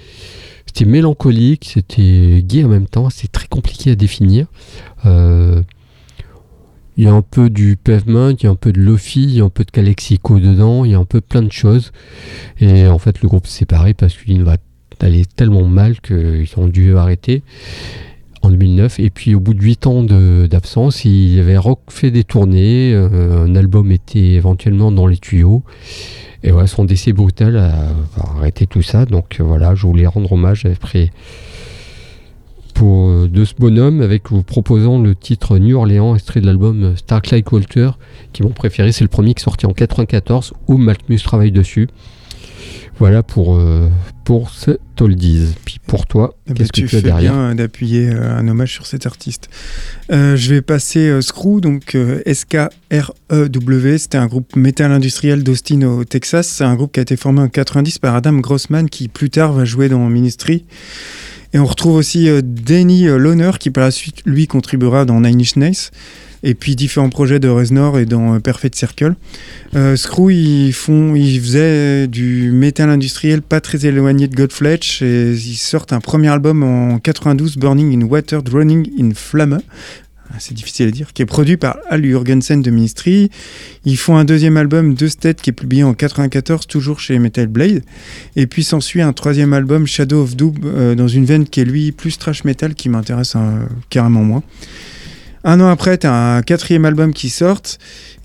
C'était 0.66 0.84
mélancolique, 0.84 1.70
c'était 1.74 2.42
gai 2.46 2.64
en 2.64 2.68
même 2.68 2.86
temps, 2.86 3.10
c'est 3.10 3.32
très 3.32 3.48
compliqué 3.48 3.90
à 3.90 3.94
définir. 3.96 4.46
Euh, 5.06 5.62
il 6.96 7.04
y 7.04 7.08
a 7.08 7.12
un 7.12 7.22
peu 7.22 7.50
du 7.50 7.76
pavement, 7.76 8.30
il 8.30 8.42
y 8.42 8.46
a 8.46 8.50
un 8.50 8.54
peu 8.54 8.72
de 8.72 8.80
lofi, 8.80 9.24
il 9.24 9.34
y 9.36 9.40
a 9.40 9.44
un 9.44 9.50
peu 9.50 9.64
de 9.64 9.70
calexico 9.70 10.38
dedans, 10.38 10.84
il 10.84 10.92
y 10.92 10.94
a 10.94 10.98
un 10.98 11.04
peu 11.04 11.20
plein 11.20 11.42
de 11.42 11.52
choses. 11.52 11.92
Et 12.60 12.86
en 12.86 12.98
fait, 12.98 13.22
le 13.22 13.28
groupe 13.28 13.46
s'est 13.46 13.60
séparé 13.60 13.92
parce 13.92 14.16
qu'il 14.16 14.44
va 14.44 14.56
aller 15.00 15.24
tellement 15.24 15.66
mal 15.66 16.00
qu'ils 16.00 16.48
ont 16.56 16.68
dû 16.68 16.96
arrêter 16.96 17.42
en 18.46 18.50
2009. 18.50 19.00
Et 19.00 19.10
puis, 19.10 19.34
au 19.34 19.40
bout 19.40 19.54
de 19.54 19.62
8 19.62 19.86
ans 19.86 20.02
d'absence, 20.02 21.04
il 21.04 21.38
avait 21.38 21.58
refait 21.58 22.10
des 22.10 22.24
tournées. 22.24 22.92
euh, 22.94 23.44
un 23.44 23.54
album 23.54 23.92
était 23.92 24.18
éventuellement 24.18 24.90
dans 24.92 25.06
les 25.06 25.18
tuyaux. 25.18 25.62
Et 26.42 26.50
voilà, 26.50 26.66
son 26.66 26.84
décès 26.84 27.12
brutal 27.12 27.56
a, 27.56 27.72
arrêté 28.36 28.66
tout 28.66 28.82
ça. 28.82 29.04
Donc 29.04 29.38
euh, 29.40 29.44
voilà, 29.44 29.74
je 29.74 29.86
voulais 29.86 30.06
rendre 30.06 30.32
hommage 30.32 30.66
après 30.66 31.10
pour 32.74 33.08
euh, 33.08 33.28
de 33.28 33.44
ce 33.44 33.54
bonhomme 33.58 34.00
avec 34.00 34.30
vous 34.30 34.42
proposant 34.42 35.00
le 35.00 35.14
titre 35.14 35.58
New 35.58 35.76
Orleans, 35.76 36.14
extrait 36.14 36.40
de 36.40 36.46
l'album 36.46 36.94
Starlight 36.96 37.50
Walter, 37.50 37.90
qui 38.32 38.42
est 38.42 38.44
mon 38.44 38.52
préféré. 38.52 38.92
C'est 38.92 39.04
le 39.04 39.08
premier 39.08 39.34
qui 39.34 39.40
est 39.40 39.44
sorti 39.44 39.66
en 39.66 39.72
94 39.72 40.52
où 40.68 40.76
Malcolmus 40.76 41.18
travaille 41.18 41.52
dessus. 41.52 41.88
Voilà 42.98 43.22
pour, 43.22 43.56
euh, 43.56 43.88
pour 44.24 44.50
Oldies. 45.00 45.54
Puis 45.64 45.78
pour 45.86 46.06
toi, 46.06 46.34
Eh 46.46 46.50
ben, 46.50 46.56
qu'est-ce 46.56 46.72
que 46.72 46.80
tu, 46.80 46.88
fais 46.88 46.98
as 46.98 47.00
derrière 47.02 47.32
bien 47.32 47.50
euh, 47.50 47.54
d'appuyer 47.54 48.08
euh, 48.08 48.36
un 48.36 48.48
hommage 48.48 48.72
sur 48.72 48.86
cet 48.86 49.06
artiste. 49.06 49.48
Euh, 50.10 50.36
je 50.36 50.54
vais 50.54 50.62
passer 50.62 51.08
euh, 51.08 51.20
Screw, 51.20 51.60
donc 51.60 51.96
S-K-R-E-W. 52.24 53.98
C'était 53.98 54.18
un 54.18 54.26
groupe 54.26 54.56
métal 54.56 54.92
industriel 54.92 55.42
d'Austin 55.42 55.82
au 55.82 56.04
Texas. 56.04 56.48
C'est 56.48 56.64
un 56.64 56.74
groupe 56.74 56.92
qui 56.92 57.00
a 57.00 57.02
été 57.02 57.16
formé 57.16 57.40
en 57.40 57.48
90 57.48 57.98
par 57.98 58.14
Adam 58.14 58.34
Grossman, 58.34 58.88
qui 58.88 59.08
plus 59.08 59.30
tard 59.30 59.52
va 59.52 59.64
jouer 59.64 59.88
dans 59.88 60.08
Ministry. 60.08 60.64
Et 61.52 61.58
on 61.58 61.66
retrouve 61.66 61.96
aussi 61.96 62.28
Danny 62.42 63.04
Lohner, 63.04 63.52
qui 63.60 63.70
par 63.70 63.84
la 63.84 63.90
suite, 63.90 64.22
lui, 64.26 64.46
contribuera 64.46 65.04
dans 65.04 65.20
Nine 65.20 65.40
Inch 65.40 65.56
Nails. 65.56 65.90
Et 66.48 66.54
puis 66.54 66.76
différents 66.76 67.10
projets 67.10 67.40
de 67.40 67.48
Reznor 67.48 67.98
et 67.98 68.06
dans 68.06 68.36
euh, 68.36 68.38
Perfect 68.38 68.76
Circle. 68.76 69.16
Euh, 69.74 69.96
Screw, 69.96 70.30
ils, 70.30 70.72
font, 70.72 71.16
ils 71.16 71.40
faisaient 71.40 72.06
du 72.06 72.52
métal 72.52 72.88
industriel 72.88 73.42
pas 73.42 73.60
très 73.60 73.84
éloigné 73.84 74.28
de 74.28 74.36
Godfletch 74.36 75.02
et 75.02 75.32
ils 75.32 75.56
sortent 75.56 75.92
un 75.92 75.98
premier 75.98 76.28
album 76.28 76.62
en 76.62 77.00
92, 77.00 77.56
Burning 77.56 78.00
in 78.00 78.06
Water, 78.06 78.44
Drowning 78.44 78.88
in 78.96 79.10
Flamme. 79.12 79.58
Ah, 80.30 80.36
C'est 80.38 80.54
difficile 80.54 80.86
à 80.86 80.90
dire, 80.92 81.12
qui 81.12 81.22
est 81.22 81.26
produit 81.26 81.56
par 81.56 81.78
Al 81.88 82.04
Jurgensen 82.04 82.62
de 82.62 82.70
Ministry. 82.70 83.28
Ils 83.84 83.96
font 83.96 84.16
un 84.16 84.24
deuxième 84.24 84.56
album, 84.56 84.94
Deux 84.94 85.08
Stead, 85.08 85.40
qui 85.40 85.50
est 85.50 85.52
publié 85.52 85.82
en 85.82 85.94
94, 85.94 86.68
toujours 86.68 87.00
chez 87.00 87.18
Metal 87.18 87.48
Blade. 87.48 87.82
Et 88.36 88.46
puis 88.46 88.62
s'ensuit 88.62 89.02
un 89.02 89.12
troisième 89.12 89.52
album, 89.52 89.88
Shadow 89.88 90.22
of 90.22 90.36
Doom, 90.36 90.54
euh, 90.64 90.94
dans 90.94 91.08
une 91.08 91.24
veine 91.24 91.44
qui 91.44 91.60
est 91.60 91.64
lui 91.64 91.90
plus 91.90 92.18
trash 92.18 92.44
metal, 92.44 92.76
qui 92.76 92.88
m'intéresse 92.88 93.34
carrément 93.90 94.22
moins. 94.22 94.44
Un 95.48 95.60
an 95.60 95.68
après, 95.68 95.96
tu 95.96 96.08
as 96.08 96.12
un 96.12 96.42
quatrième 96.42 96.84
album 96.84 97.14
qui 97.14 97.30
sort, 97.30 97.62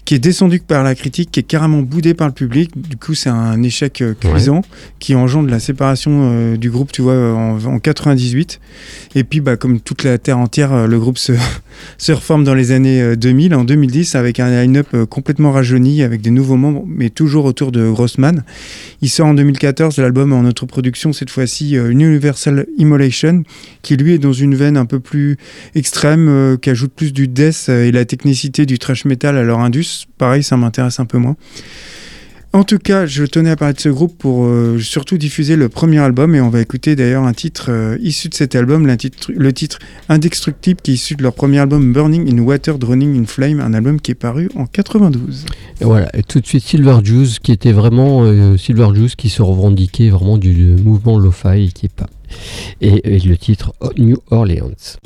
qui 0.06 0.16
est 0.16 0.20
descendu 0.20 0.60
par 0.60 0.84
la 0.84 0.96
critique, 0.96 1.32
qui 1.32 1.40
est 1.40 1.44
carrément 1.44 1.82
boudé 1.82 2.14
par 2.14 2.28
le 2.28 2.34
public. 2.34 2.72
Du 2.76 2.98
coup, 2.98 3.14
c'est 3.14 3.30
un 3.30 3.62
échec 3.64 4.02
euh, 4.02 4.14
cuisant 4.14 4.62
qui 5.00 5.16
engendre 5.16 5.50
la 5.50 5.60
séparation 5.60 6.12
euh, 6.32 6.58
du 6.58 6.70
groupe, 6.70 6.92
tu 6.92 7.02
vois, 7.02 7.34
en, 7.34 7.64
en 7.66 7.80
98. 7.80 8.60
Et 9.16 9.24
puis, 9.24 9.42
bah, 9.42 9.58
comme 9.58 9.80
toute 9.80 10.04
la 10.04 10.18
terre 10.18 10.38
entière, 10.38 10.74
euh, 10.74 10.88
le 10.88 11.00
groupe 11.00 11.18
se, 11.18 11.34
se 11.98 12.12
reforme 12.12 12.44
dans 12.44 12.54
les 12.54 12.72
années 12.72 13.02
euh, 13.02 13.16
2000, 13.16 13.56
en 13.56 13.64
2010, 13.64 14.16
avec 14.16 14.40
un 14.40 14.50
line-up 14.50 14.88
complètement 15.10 15.52
rajeuni, 15.52 16.04
avec 16.04 16.22
des 16.22 16.32
nouveaux 16.32 16.56
membres, 16.56 16.84
mais 16.88 17.10
toujours 17.10 17.46
autour 17.46 17.72
de 17.72 17.90
Grossman. 17.90 18.44
Il 19.02 19.10
sort 19.10 19.28
en 19.28 19.34
2014 19.34 19.98
l'album 19.98 20.34
en 20.34 20.42
autoproduction, 20.42 21.14
cette 21.14 21.30
fois-ci 21.30 21.76
Universal 21.76 22.66
Immolation, 22.78 23.44
qui 23.82 23.98
lui 23.98 24.14
est 24.14 24.20
dans 24.20 24.34
une 24.34 24.56
veine 24.56 24.78
un 24.78 24.86
peu 24.86 25.00
plus 25.00 25.38
extrême, 25.76 26.58
qui 26.62 26.70
ajoute 26.70 26.94
plus 26.94 27.14
du 27.14 27.28
death 27.28 27.70
et 27.70 27.92
la 27.92 28.06
technicité 28.06 28.66
du 28.66 28.78
thrash 28.78 29.06
metal 29.06 29.38
à 29.38 29.44
leur 29.44 29.60
indus. 29.60 29.91
Pareil, 30.18 30.44
ça 30.44 30.58
m'intéresse 30.58 31.00
un 31.00 31.06
peu 31.06 31.18
moins. 31.18 31.36
En 32.54 32.66
tout 32.66 32.80
cas, 32.80 33.06
je 33.06 33.24
tenais 33.24 33.52
à 33.52 33.56
parler 33.56 33.74
de 33.74 33.80
ce 33.80 33.88
groupe 33.88 34.18
pour 34.18 34.44
euh, 34.44 34.78
surtout 34.78 35.18
diffuser 35.18 35.56
le 35.56 35.70
premier 35.70 36.00
album 36.00 36.36
et 36.36 36.42
on 36.42 36.50
va 36.50 36.60
écouter 36.60 36.98
d'ailleurs 36.98 37.24
un 37.24 37.32
titre 37.32 37.68
euh, 37.70 37.98
issu 38.02 38.28
de 38.28 38.34
cet 38.34 38.56
album, 38.56 38.86
le 38.86 38.98
titre, 38.98 39.32
le 39.34 39.54
titre 39.54 39.80
Indestructible 40.10 40.82
qui 40.82 40.92
est 40.92 40.94
issu 40.96 41.16
de 41.16 41.24
leur 41.24 41.34
premier 41.34 41.60
album 41.60 41.94
Burning 41.94 42.30
in 42.30 42.40
Water, 42.40 42.78
Drowning 42.78 43.22
in 43.22 43.26
Flame, 43.26 43.62
un 43.62 43.74
album 43.74 44.02
qui 44.02 44.12
est 44.12 44.16
paru 44.16 44.50
en 44.56 44.66
92. 44.66 45.46
Et 45.80 45.86
voilà, 45.86 46.10
tout 46.28 46.42
de 46.42 46.46
suite 46.46 46.66
Silver 46.66 46.98
Juice 47.02 47.40
qui 47.40 47.54
était 47.54 47.72
vraiment 47.72 48.24
euh, 48.24 48.58
Silver 48.58 48.90
Juice 48.94 49.16
qui 49.16 49.30
se 49.30 49.42
revendiquait 49.42 50.10
vraiment 50.10 50.38
du 50.38 50.76
mouvement 50.84 51.18
lo-fi 51.18 51.68
et 51.68 51.72
qui 51.72 51.88
pas. 51.88 52.08
Et, 52.82 53.16
et 53.16 53.20
le 53.20 53.38
titre 53.38 53.74
New 53.98 54.18
Orleans. 54.30 54.98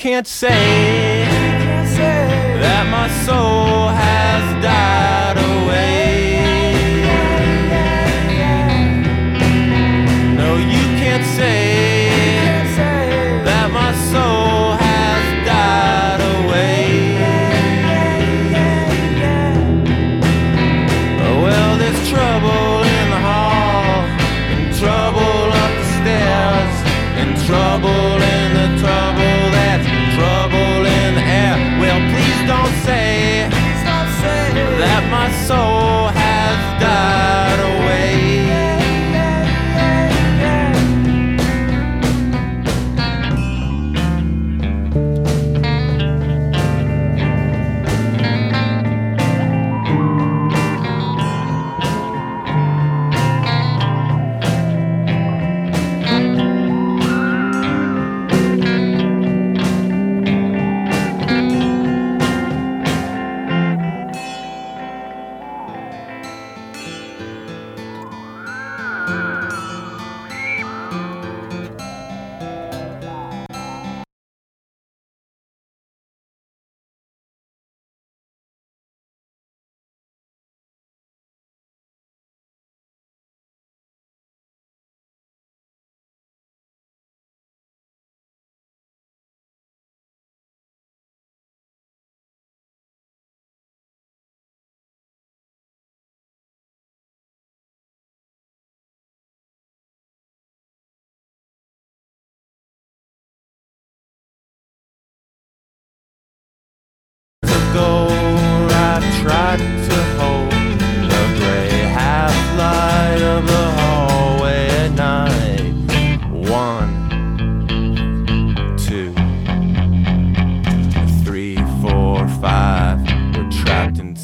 Can't 0.00 0.26
say 0.26 0.48
that 2.58 2.86
my 2.90 3.06
soul 3.26 3.39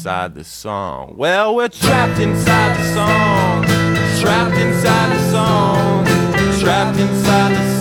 inside 0.07 0.35
the 0.35 0.43
song. 0.45 1.15
Well, 1.17 1.53
we're 1.53 1.67
trapped 1.67 2.17
inside 2.21 2.77
the 2.77 2.93
song, 2.93 3.63
trapped 4.21 4.57
inside 4.57 5.13
the 5.13 5.31
song, 5.31 6.05
trapped 6.61 6.97
inside 6.97 7.51
the 7.51 7.57
song 7.57 7.76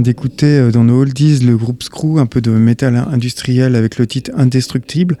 d'écouter 0.00 0.58
euh, 0.58 0.70
dans 0.70 0.84
nos 0.84 1.00
oldies 1.00 1.40
le 1.40 1.56
groupe 1.56 1.82
Screw, 1.82 2.18
un 2.18 2.26
peu 2.26 2.40
de 2.40 2.50
métal 2.50 2.96
industriel 2.96 3.76
avec 3.76 3.98
le 3.98 4.06
titre 4.06 4.30
Indestructible, 4.36 5.18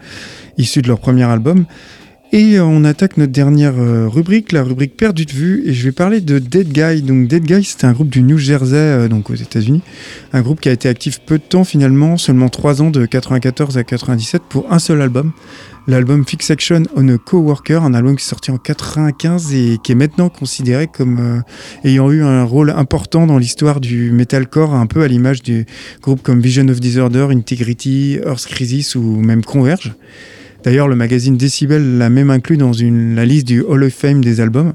issu 0.58 0.82
de 0.82 0.88
leur 0.88 1.00
premier 1.00 1.24
album. 1.24 1.66
Et 2.32 2.60
on 2.60 2.84
attaque 2.84 3.16
notre 3.16 3.32
dernière 3.32 3.74
euh, 3.76 4.06
rubrique, 4.06 4.52
la 4.52 4.62
rubrique 4.62 4.96
perdue 4.96 5.24
de 5.24 5.32
vue, 5.32 5.64
et 5.66 5.72
je 5.72 5.82
vais 5.82 5.90
parler 5.90 6.20
de 6.20 6.38
Dead 6.38 6.68
Guy. 6.68 7.02
Donc 7.02 7.26
Dead 7.26 7.44
Guy, 7.44 7.64
c'était 7.64 7.86
un 7.86 7.92
groupe 7.92 8.08
du 8.08 8.22
New 8.22 8.38
Jersey, 8.38 8.76
euh, 8.76 9.08
donc 9.08 9.30
aux 9.30 9.34
États-Unis, 9.34 9.82
un 10.32 10.40
groupe 10.40 10.60
qui 10.60 10.68
a 10.68 10.72
été 10.72 10.88
actif 10.88 11.18
peu 11.26 11.38
de 11.38 11.42
temps 11.42 11.64
finalement, 11.64 12.16
seulement 12.16 12.48
3 12.48 12.82
ans 12.82 12.90
de 12.90 13.04
94 13.04 13.76
à 13.78 13.82
97 13.82 14.42
pour 14.48 14.72
un 14.72 14.78
seul 14.78 15.02
album, 15.02 15.32
l'album 15.88 16.24
Fix 16.24 16.52
Action 16.52 16.84
on 16.94 17.08
a 17.08 17.18
Coworker, 17.18 17.82
un 17.82 17.94
album 17.94 18.14
qui 18.14 18.22
est 18.22 18.28
sorti 18.28 18.52
en 18.52 18.58
95 18.58 19.52
et 19.52 19.78
qui 19.82 19.90
est 19.90 19.96
maintenant 19.96 20.28
considéré 20.28 20.86
comme 20.86 21.18
euh, 21.18 21.40
ayant 21.82 22.12
eu 22.12 22.22
un 22.22 22.44
rôle 22.44 22.70
important 22.70 23.26
dans 23.26 23.38
l'histoire 23.38 23.80
du 23.80 24.12
metalcore, 24.12 24.72
un 24.72 24.86
peu 24.86 25.02
à 25.02 25.08
l'image 25.08 25.42
du 25.42 25.66
groupe 26.00 26.22
comme 26.22 26.40
Vision 26.40 26.68
of 26.68 26.78
Disorder, 26.78 27.26
Integrity, 27.32 28.20
Earth 28.24 28.46
Crisis 28.46 28.94
ou 28.94 29.02
même 29.02 29.42
Converge. 29.42 29.96
D'ailleurs, 30.64 30.88
le 30.88 30.96
magazine 30.96 31.36
Decibel 31.36 31.98
l'a 31.98 32.10
même 32.10 32.30
inclus 32.30 32.56
dans 32.56 32.72
une, 32.72 33.14
la 33.14 33.24
liste 33.24 33.46
du 33.46 33.60
Hall 33.62 33.82
of 33.84 33.92
Fame 33.94 34.22
des 34.22 34.40
albums. 34.40 34.74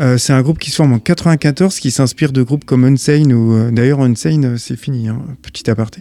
Euh, 0.00 0.18
c'est 0.18 0.32
un 0.32 0.42
groupe 0.42 0.58
qui 0.58 0.70
se 0.70 0.76
forme 0.76 0.92
en 0.92 0.98
94, 0.98 1.78
qui 1.78 1.92
s'inspire 1.92 2.32
de 2.32 2.42
groupes 2.42 2.64
comme 2.64 2.84
Unsane, 2.84 3.32
ou 3.32 3.54
euh, 3.54 3.70
d'ailleurs 3.70 4.00
Unsane, 4.00 4.44
euh, 4.44 4.56
c'est 4.56 4.76
fini, 4.76 5.08
hein, 5.08 5.18
petit 5.42 5.70
aparté, 5.70 6.00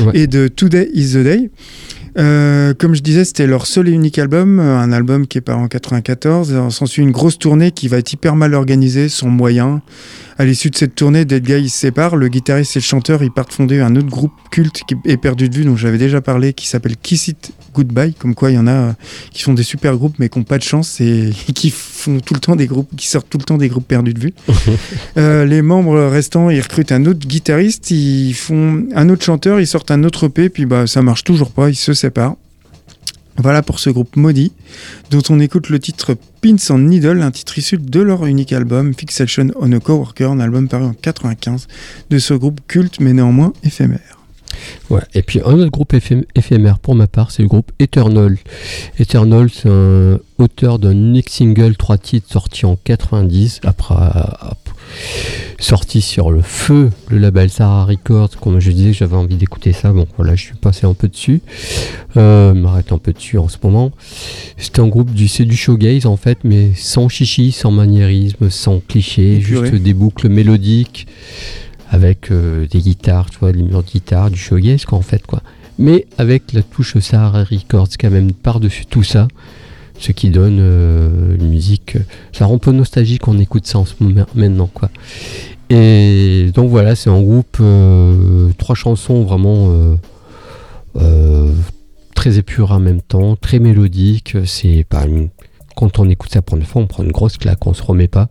Ouais. 0.00 0.10
et 0.14 0.26
de 0.26 0.48
Today 0.48 0.90
is 0.92 1.12
the 1.12 1.18
Day. 1.22 1.50
Euh, 2.18 2.74
comme 2.74 2.96
je 2.96 3.00
disais, 3.02 3.24
c'était 3.24 3.46
leur 3.46 3.66
seul 3.66 3.88
et 3.88 3.92
unique 3.92 4.18
album, 4.18 4.58
un 4.58 4.90
album 4.90 5.28
qui 5.28 5.38
est 5.38 5.42
paru 5.42 5.60
en 5.62 5.68
94. 5.68 6.50
Alors, 6.52 6.72
S'ensuit 6.72 7.02
une 7.02 7.12
grosse 7.12 7.38
tournée 7.38 7.70
qui 7.70 7.86
va 7.86 7.98
être 7.98 8.12
hyper 8.12 8.34
mal 8.34 8.54
organisée, 8.54 9.08
sans 9.08 9.28
moyens. 9.28 9.78
À 10.40 10.44
l'issue 10.44 10.70
de 10.70 10.76
cette 10.76 10.94
tournée, 10.94 11.24
Dead 11.24 11.44
Guy 11.44 11.64
ils 11.64 11.68
se 11.68 11.78
séparent. 11.78 12.14
Le 12.14 12.28
guitariste 12.28 12.76
et 12.76 12.78
le 12.78 12.84
chanteur 12.84 13.24
ils 13.24 13.30
partent 13.32 13.52
fonder 13.52 13.80
un 13.80 13.96
autre 13.96 14.08
groupe 14.08 14.32
culte 14.52 14.82
qui 14.86 14.94
est 15.04 15.16
perdu 15.16 15.48
de 15.48 15.54
vue, 15.56 15.64
dont 15.64 15.74
j'avais 15.74 15.98
déjà 15.98 16.20
parlé, 16.20 16.52
qui 16.52 16.68
s'appelle 16.68 16.96
Kiss 16.96 17.26
It 17.26 17.52
Goodbye. 17.74 18.14
Comme 18.14 18.36
quoi, 18.36 18.52
il 18.52 18.54
y 18.54 18.58
en 18.58 18.68
a 18.68 18.72
euh, 18.72 18.92
qui 19.32 19.42
font 19.42 19.52
des 19.52 19.64
super 19.64 19.96
groupes 19.96 20.14
mais 20.20 20.28
qui 20.28 20.38
n'ont 20.38 20.44
pas 20.44 20.58
de 20.58 20.62
chance 20.62 21.00
et 21.00 21.30
qui 21.56 21.70
font 21.70 22.20
tout 22.20 22.34
le 22.34 22.40
temps 22.40 22.54
des 22.54 22.68
groupes, 22.68 22.88
qui 22.96 23.08
sortent 23.08 23.28
tout 23.28 23.38
le 23.38 23.42
temps 23.44 23.58
des 23.58 23.68
groupes 23.68 23.88
perdus 23.88 24.14
de 24.14 24.20
vue. 24.20 24.34
Euh, 25.16 25.44
les 25.44 25.62
membres 25.62 25.98
restants, 26.06 26.50
ils 26.50 26.60
recrutent 26.60 26.92
un 26.92 27.04
autre 27.06 27.26
guitariste, 27.26 27.90
ils 27.90 28.34
font 28.34 28.86
un 28.94 29.08
autre 29.08 29.24
chanteur, 29.24 29.58
ils 29.58 29.66
sortent 29.66 29.90
un 29.90 30.04
autre 30.04 30.26
EP, 30.26 30.48
puis 30.48 30.64
bah 30.64 30.86
ça 30.86 31.02
marche 31.02 31.24
toujours 31.24 31.50
pas, 31.50 31.68
ils 31.68 31.74
se 31.74 31.92
séparent. 31.92 32.36
Voilà 33.40 33.62
pour 33.62 33.78
ce 33.78 33.88
groupe 33.90 34.16
maudit, 34.16 34.52
dont 35.10 35.22
on 35.30 35.38
écoute 35.40 35.68
le 35.68 35.78
titre 35.78 36.16
Pins 36.42 36.56
and 36.70 36.78
Needle, 36.78 37.22
un 37.22 37.30
titre 37.30 37.56
issu 37.58 37.78
de 37.78 38.00
leur 38.00 38.26
unique 38.26 38.52
album 38.52 38.92
Fixation 38.94 39.48
on 39.60 39.70
a 39.72 39.78
Coworker, 39.80 40.24
un 40.30 40.40
album 40.40 40.68
paru 40.68 40.84
en 40.84 40.92
95 40.94 41.66
de 42.10 42.18
ce 42.18 42.34
groupe 42.34 42.60
culte 42.66 42.98
mais 43.00 43.12
néanmoins 43.12 43.52
éphémère. 43.64 44.18
Ouais. 44.90 45.02
Et 45.14 45.22
puis 45.22 45.40
un 45.44 45.52
autre 45.52 45.70
groupe 45.70 45.92
éphé- 45.94 46.26
éphémère 46.34 46.78
pour 46.80 46.94
ma 46.96 47.06
part, 47.06 47.30
c'est 47.30 47.42
le 47.42 47.48
groupe 47.48 47.70
Eternal. 47.78 48.36
Eternal, 48.98 49.48
c'est 49.50 49.68
un 49.68 50.18
auteur 50.38 50.78
d'un 50.80 50.92
unique 50.92 51.30
single, 51.30 51.76
trois 51.76 51.98
titres 51.98 52.28
sortis 52.32 52.66
en 52.66 52.76
90, 52.82 53.60
après, 53.62 53.94
ap- 53.94 54.67
sorti 55.58 56.00
sur 56.00 56.30
le 56.30 56.40
feu, 56.40 56.90
le 57.08 57.18
label 57.18 57.50
Sarah 57.50 57.84
Records. 57.84 58.38
Comme 58.40 58.60
je 58.60 58.70
disais, 58.70 58.92
j'avais 58.92 59.16
envie 59.16 59.36
d'écouter 59.36 59.72
ça, 59.72 59.92
donc 59.92 60.08
voilà, 60.16 60.34
je 60.34 60.42
suis 60.42 60.54
passé 60.54 60.86
un 60.86 60.94
peu 60.94 61.08
dessus. 61.08 61.40
Euh, 62.16 62.54
m'arrête 62.54 62.92
un 62.92 62.98
peu 62.98 63.12
dessus 63.12 63.38
en 63.38 63.48
ce 63.48 63.56
moment. 63.62 63.90
C'est 64.56 64.78
un 64.78 64.86
groupe 64.86 65.12
du, 65.12 65.28
c'est 65.28 65.44
du 65.44 65.56
showgaze 65.56 66.06
en 66.06 66.16
fait, 66.16 66.38
mais 66.44 66.70
sans 66.74 67.08
chichi, 67.08 67.52
sans 67.52 67.70
maniérisme, 67.70 68.50
sans 68.50 68.80
cliché, 68.80 69.40
juste 69.40 69.74
des 69.74 69.94
boucles 69.94 70.28
mélodiques 70.28 71.06
avec 71.90 72.30
euh, 72.30 72.66
des 72.66 72.80
guitares, 72.80 73.30
tu 73.30 73.38
vois, 73.38 73.52
des 73.52 73.62
murs 73.62 73.82
de 73.82 73.88
guitare, 73.88 74.30
du 74.30 74.38
shoegaze 74.38 74.84
quoi 74.84 74.98
en 74.98 75.02
fait 75.02 75.26
quoi. 75.26 75.42
Mais 75.78 76.06
avec 76.18 76.52
la 76.52 76.62
touche 76.62 76.98
Sahara 76.98 77.44
Records 77.44 77.88
quand 77.98 78.10
même 78.10 78.32
par-dessus 78.32 78.86
tout 78.86 79.04
ça, 79.04 79.28
ce 79.98 80.12
qui 80.12 80.30
donne 80.30 80.58
euh, 80.60 81.36
une 81.36 81.48
musique, 81.48 81.96
ça 82.32 82.46
rend 82.46 82.54
un 82.54 82.58
peu 82.58 82.72
nostalgique 82.72 83.22
quand 83.22 83.32
on 83.34 83.38
écoute 83.38 83.66
ça 83.66 83.78
en 83.78 83.84
ce 83.84 83.94
moment 84.00 84.26
maintenant 84.34 84.70
quoi. 84.72 84.90
Et 85.70 86.50
donc 86.54 86.70
voilà, 86.70 86.94
c'est 86.96 87.10
un 87.10 87.20
groupe, 87.20 87.58
euh, 87.60 88.48
trois 88.58 88.74
chansons 88.74 89.22
vraiment 89.24 89.96
euh, 90.96 91.52
très 92.14 92.38
épurées 92.38 92.74
en 92.74 92.80
même 92.80 93.02
temps, 93.02 93.36
très 93.36 93.58
mélodiques. 93.58 94.36
C'est 94.46 94.84
pas 94.88 95.04
une- 95.06 95.28
quand 95.76 95.98
on 95.98 96.08
écoute 96.08 96.30
ça 96.32 96.42
pour 96.42 96.56
une 96.56 96.64
fois, 96.64 96.82
on 96.82 96.86
prend 96.86 97.02
une 97.02 97.12
grosse 97.12 97.36
claque, 97.36 97.66
on 97.66 97.74
se 97.74 97.82
remet 97.82 98.08
pas. 98.08 98.28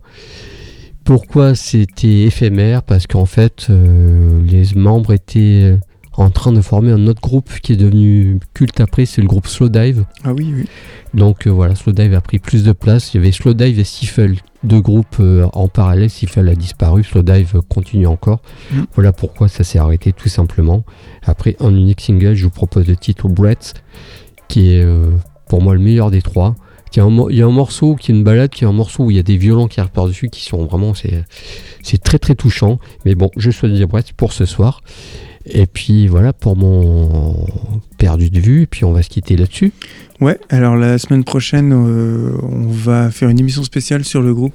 Pourquoi 1.04 1.54
c'était 1.54 2.22
éphémère? 2.24 2.82
Parce 2.82 3.06
qu'en 3.06 3.24
fait, 3.24 3.68
les 3.70 4.74
membres 4.74 5.12
étaient 5.14 5.76
en 6.18 6.30
train 6.30 6.52
de 6.52 6.60
former 6.60 6.90
un 6.92 7.06
autre 7.06 7.20
groupe 7.20 7.48
qui 7.62 7.72
est 7.72 7.76
devenu 7.76 8.40
culte 8.52 8.80
après, 8.80 9.06
c'est 9.06 9.20
le 9.22 9.28
groupe 9.28 9.46
Slowdive. 9.46 10.04
Ah 10.24 10.32
oui, 10.32 10.52
oui. 10.54 10.64
Donc 11.14 11.46
euh, 11.46 11.50
voilà, 11.50 11.74
Slowdive 11.74 12.12
a 12.14 12.20
pris 12.20 12.38
plus 12.38 12.64
de 12.64 12.72
place. 12.72 13.14
Il 13.14 13.18
y 13.18 13.20
avait 13.20 13.32
Slowdive 13.32 13.78
et 13.78 13.84
Stifle, 13.84 14.34
deux 14.64 14.80
groupes 14.80 15.16
euh, 15.20 15.46
en 15.52 15.68
parallèle. 15.68 16.10
Stifle 16.10 16.48
a 16.48 16.54
disparu, 16.54 17.04
Slowdive 17.04 17.60
continue 17.68 18.06
encore. 18.06 18.40
Mm. 18.72 18.80
Voilà 18.94 19.12
pourquoi 19.12 19.48
ça 19.48 19.62
s'est 19.64 19.78
arrêté 19.78 20.12
tout 20.12 20.28
simplement. 20.28 20.84
Après 21.24 21.56
un 21.60 21.74
unique 21.74 22.00
single, 22.00 22.34
je 22.34 22.44
vous 22.44 22.50
propose 22.50 22.86
le 22.86 22.96
titre 22.96 23.28
Brett, 23.28 23.74
qui 24.48 24.72
est 24.74 24.82
euh, 24.82 25.10
pour 25.48 25.62
moi 25.62 25.74
le 25.74 25.80
meilleur 25.80 26.10
des 26.10 26.20
trois. 26.22 26.56
Il 26.94 26.96
y, 26.96 27.00
a 27.00 27.04
un, 27.04 27.10
mo- 27.10 27.28
il 27.28 27.36
y 27.36 27.42
a 27.42 27.46
un 27.46 27.50
morceau 27.50 27.94
qui 27.96 28.10
est 28.10 28.14
une 28.14 28.24
balade, 28.24 28.50
qui 28.50 28.64
est 28.64 28.66
un 28.66 28.72
morceau 28.72 29.04
où 29.04 29.10
il 29.10 29.16
y 29.18 29.20
a 29.20 29.22
des 29.22 29.36
violons 29.36 29.68
qui 29.68 29.78
arrivent 29.78 29.92
par-dessus, 29.92 30.30
qui 30.30 30.42
sont 30.42 30.64
vraiment, 30.64 30.94
c'est, 30.94 31.22
c'est 31.82 32.02
très 32.02 32.18
très 32.18 32.34
touchant. 32.34 32.78
Mais 33.04 33.14
bon, 33.14 33.30
je 33.36 33.50
choisis 33.50 33.78
Brett 33.86 34.12
pour 34.14 34.32
ce 34.32 34.46
soir. 34.46 34.80
Et 35.46 35.66
puis 35.66 36.06
voilà 36.08 36.32
pour 36.32 36.56
mon 36.56 37.46
perdu 37.96 38.30
de 38.30 38.40
vue. 38.40 38.62
Et 38.62 38.66
puis 38.66 38.84
on 38.84 38.92
va 38.92 39.02
se 39.02 39.08
quitter 39.08 39.36
là-dessus. 39.36 39.72
Ouais, 40.20 40.38
alors 40.50 40.76
la 40.76 40.98
semaine 40.98 41.24
prochaine, 41.24 41.72
euh, 41.72 42.32
on 42.42 42.66
va 42.66 43.10
faire 43.10 43.28
une 43.28 43.38
émission 43.38 43.62
spéciale 43.62 44.04
sur 44.04 44.20
le 44.20 44.34
groupe 44.34 44.54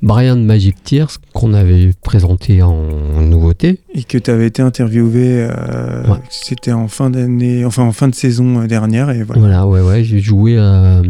Brian 0.00 0.36
Magic 0.36 0.82
Tears 0.82 1.18
qu'on 1.32 1.52
avait 1.54 1.90
présenté 2.02 2.60
en 2.62 3.20
nouveauté. 3.20 3.78
et 3.94 4.02
que 4.02 4.18
tu 4.18 4.30
avais 4.30 4.46
été 4.46 4.60
interviewé, 4.62 5.46
euh, 5.48 6.02
Ouais. 6.10 6.18
c'était 6.30 6.72
en 6.72 6.88
fin 6.88 7.08
d'année, 7.10 7.64
enfin 7.64 7.84
en 7.84 7.92
fin 7.92 8.08
de 8.08 8.14
saison 8.14 8.62
euh, 8.62 8.66
dernière, 8.66 9.10
et 9.10 9.22
voilà. 9.22 9.40
Voilà, 9.40 9.66
ouais, 9.68 9.80
ouais, 9.80 10.02
j'ai 10.02 10.18
joué 10.18 10.58
à, 10.58 11.02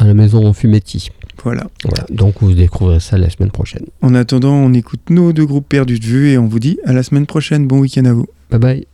à 0.00 0.04
la 0.04 0.14
maison 0.14 0.52
Fumetti. 0.54 1.10
voilà. 1.44 1.68
Voilà, 1.84 2.04
donc 2.10 2.34
vous 2.40 2.52
découvrirez 2.52 2.98
ça 3.00 3.16
la 3.16 3.30
semaine 3.30 3.50
prochaine. 3.52 3.84
En 4.00 4.12
attendant, 4.16 4.54
on 4.54 4.72
écoute 4.72 5.00
nos 5.10 5.32
deux 5.32 5.46
groupes 5.46 5.68
perdus 5.68 6.00
de 6.00 6.04
vue 6.04 6.30
et 6.30 6.38
on 6.38 6.46
vous 6.48 6.58
dit 6.58 6.78
à 6.84 6.92
la 6.92 7.04
semaine 7.04 7.26
prochaine. 7.26 7.68
Bon 7.68 7.78
week-end 7.78 8.06
à 8.06 8.12
vous. 8.12 8.26
Bye 8.52 8.58
bye. 8.58 8.91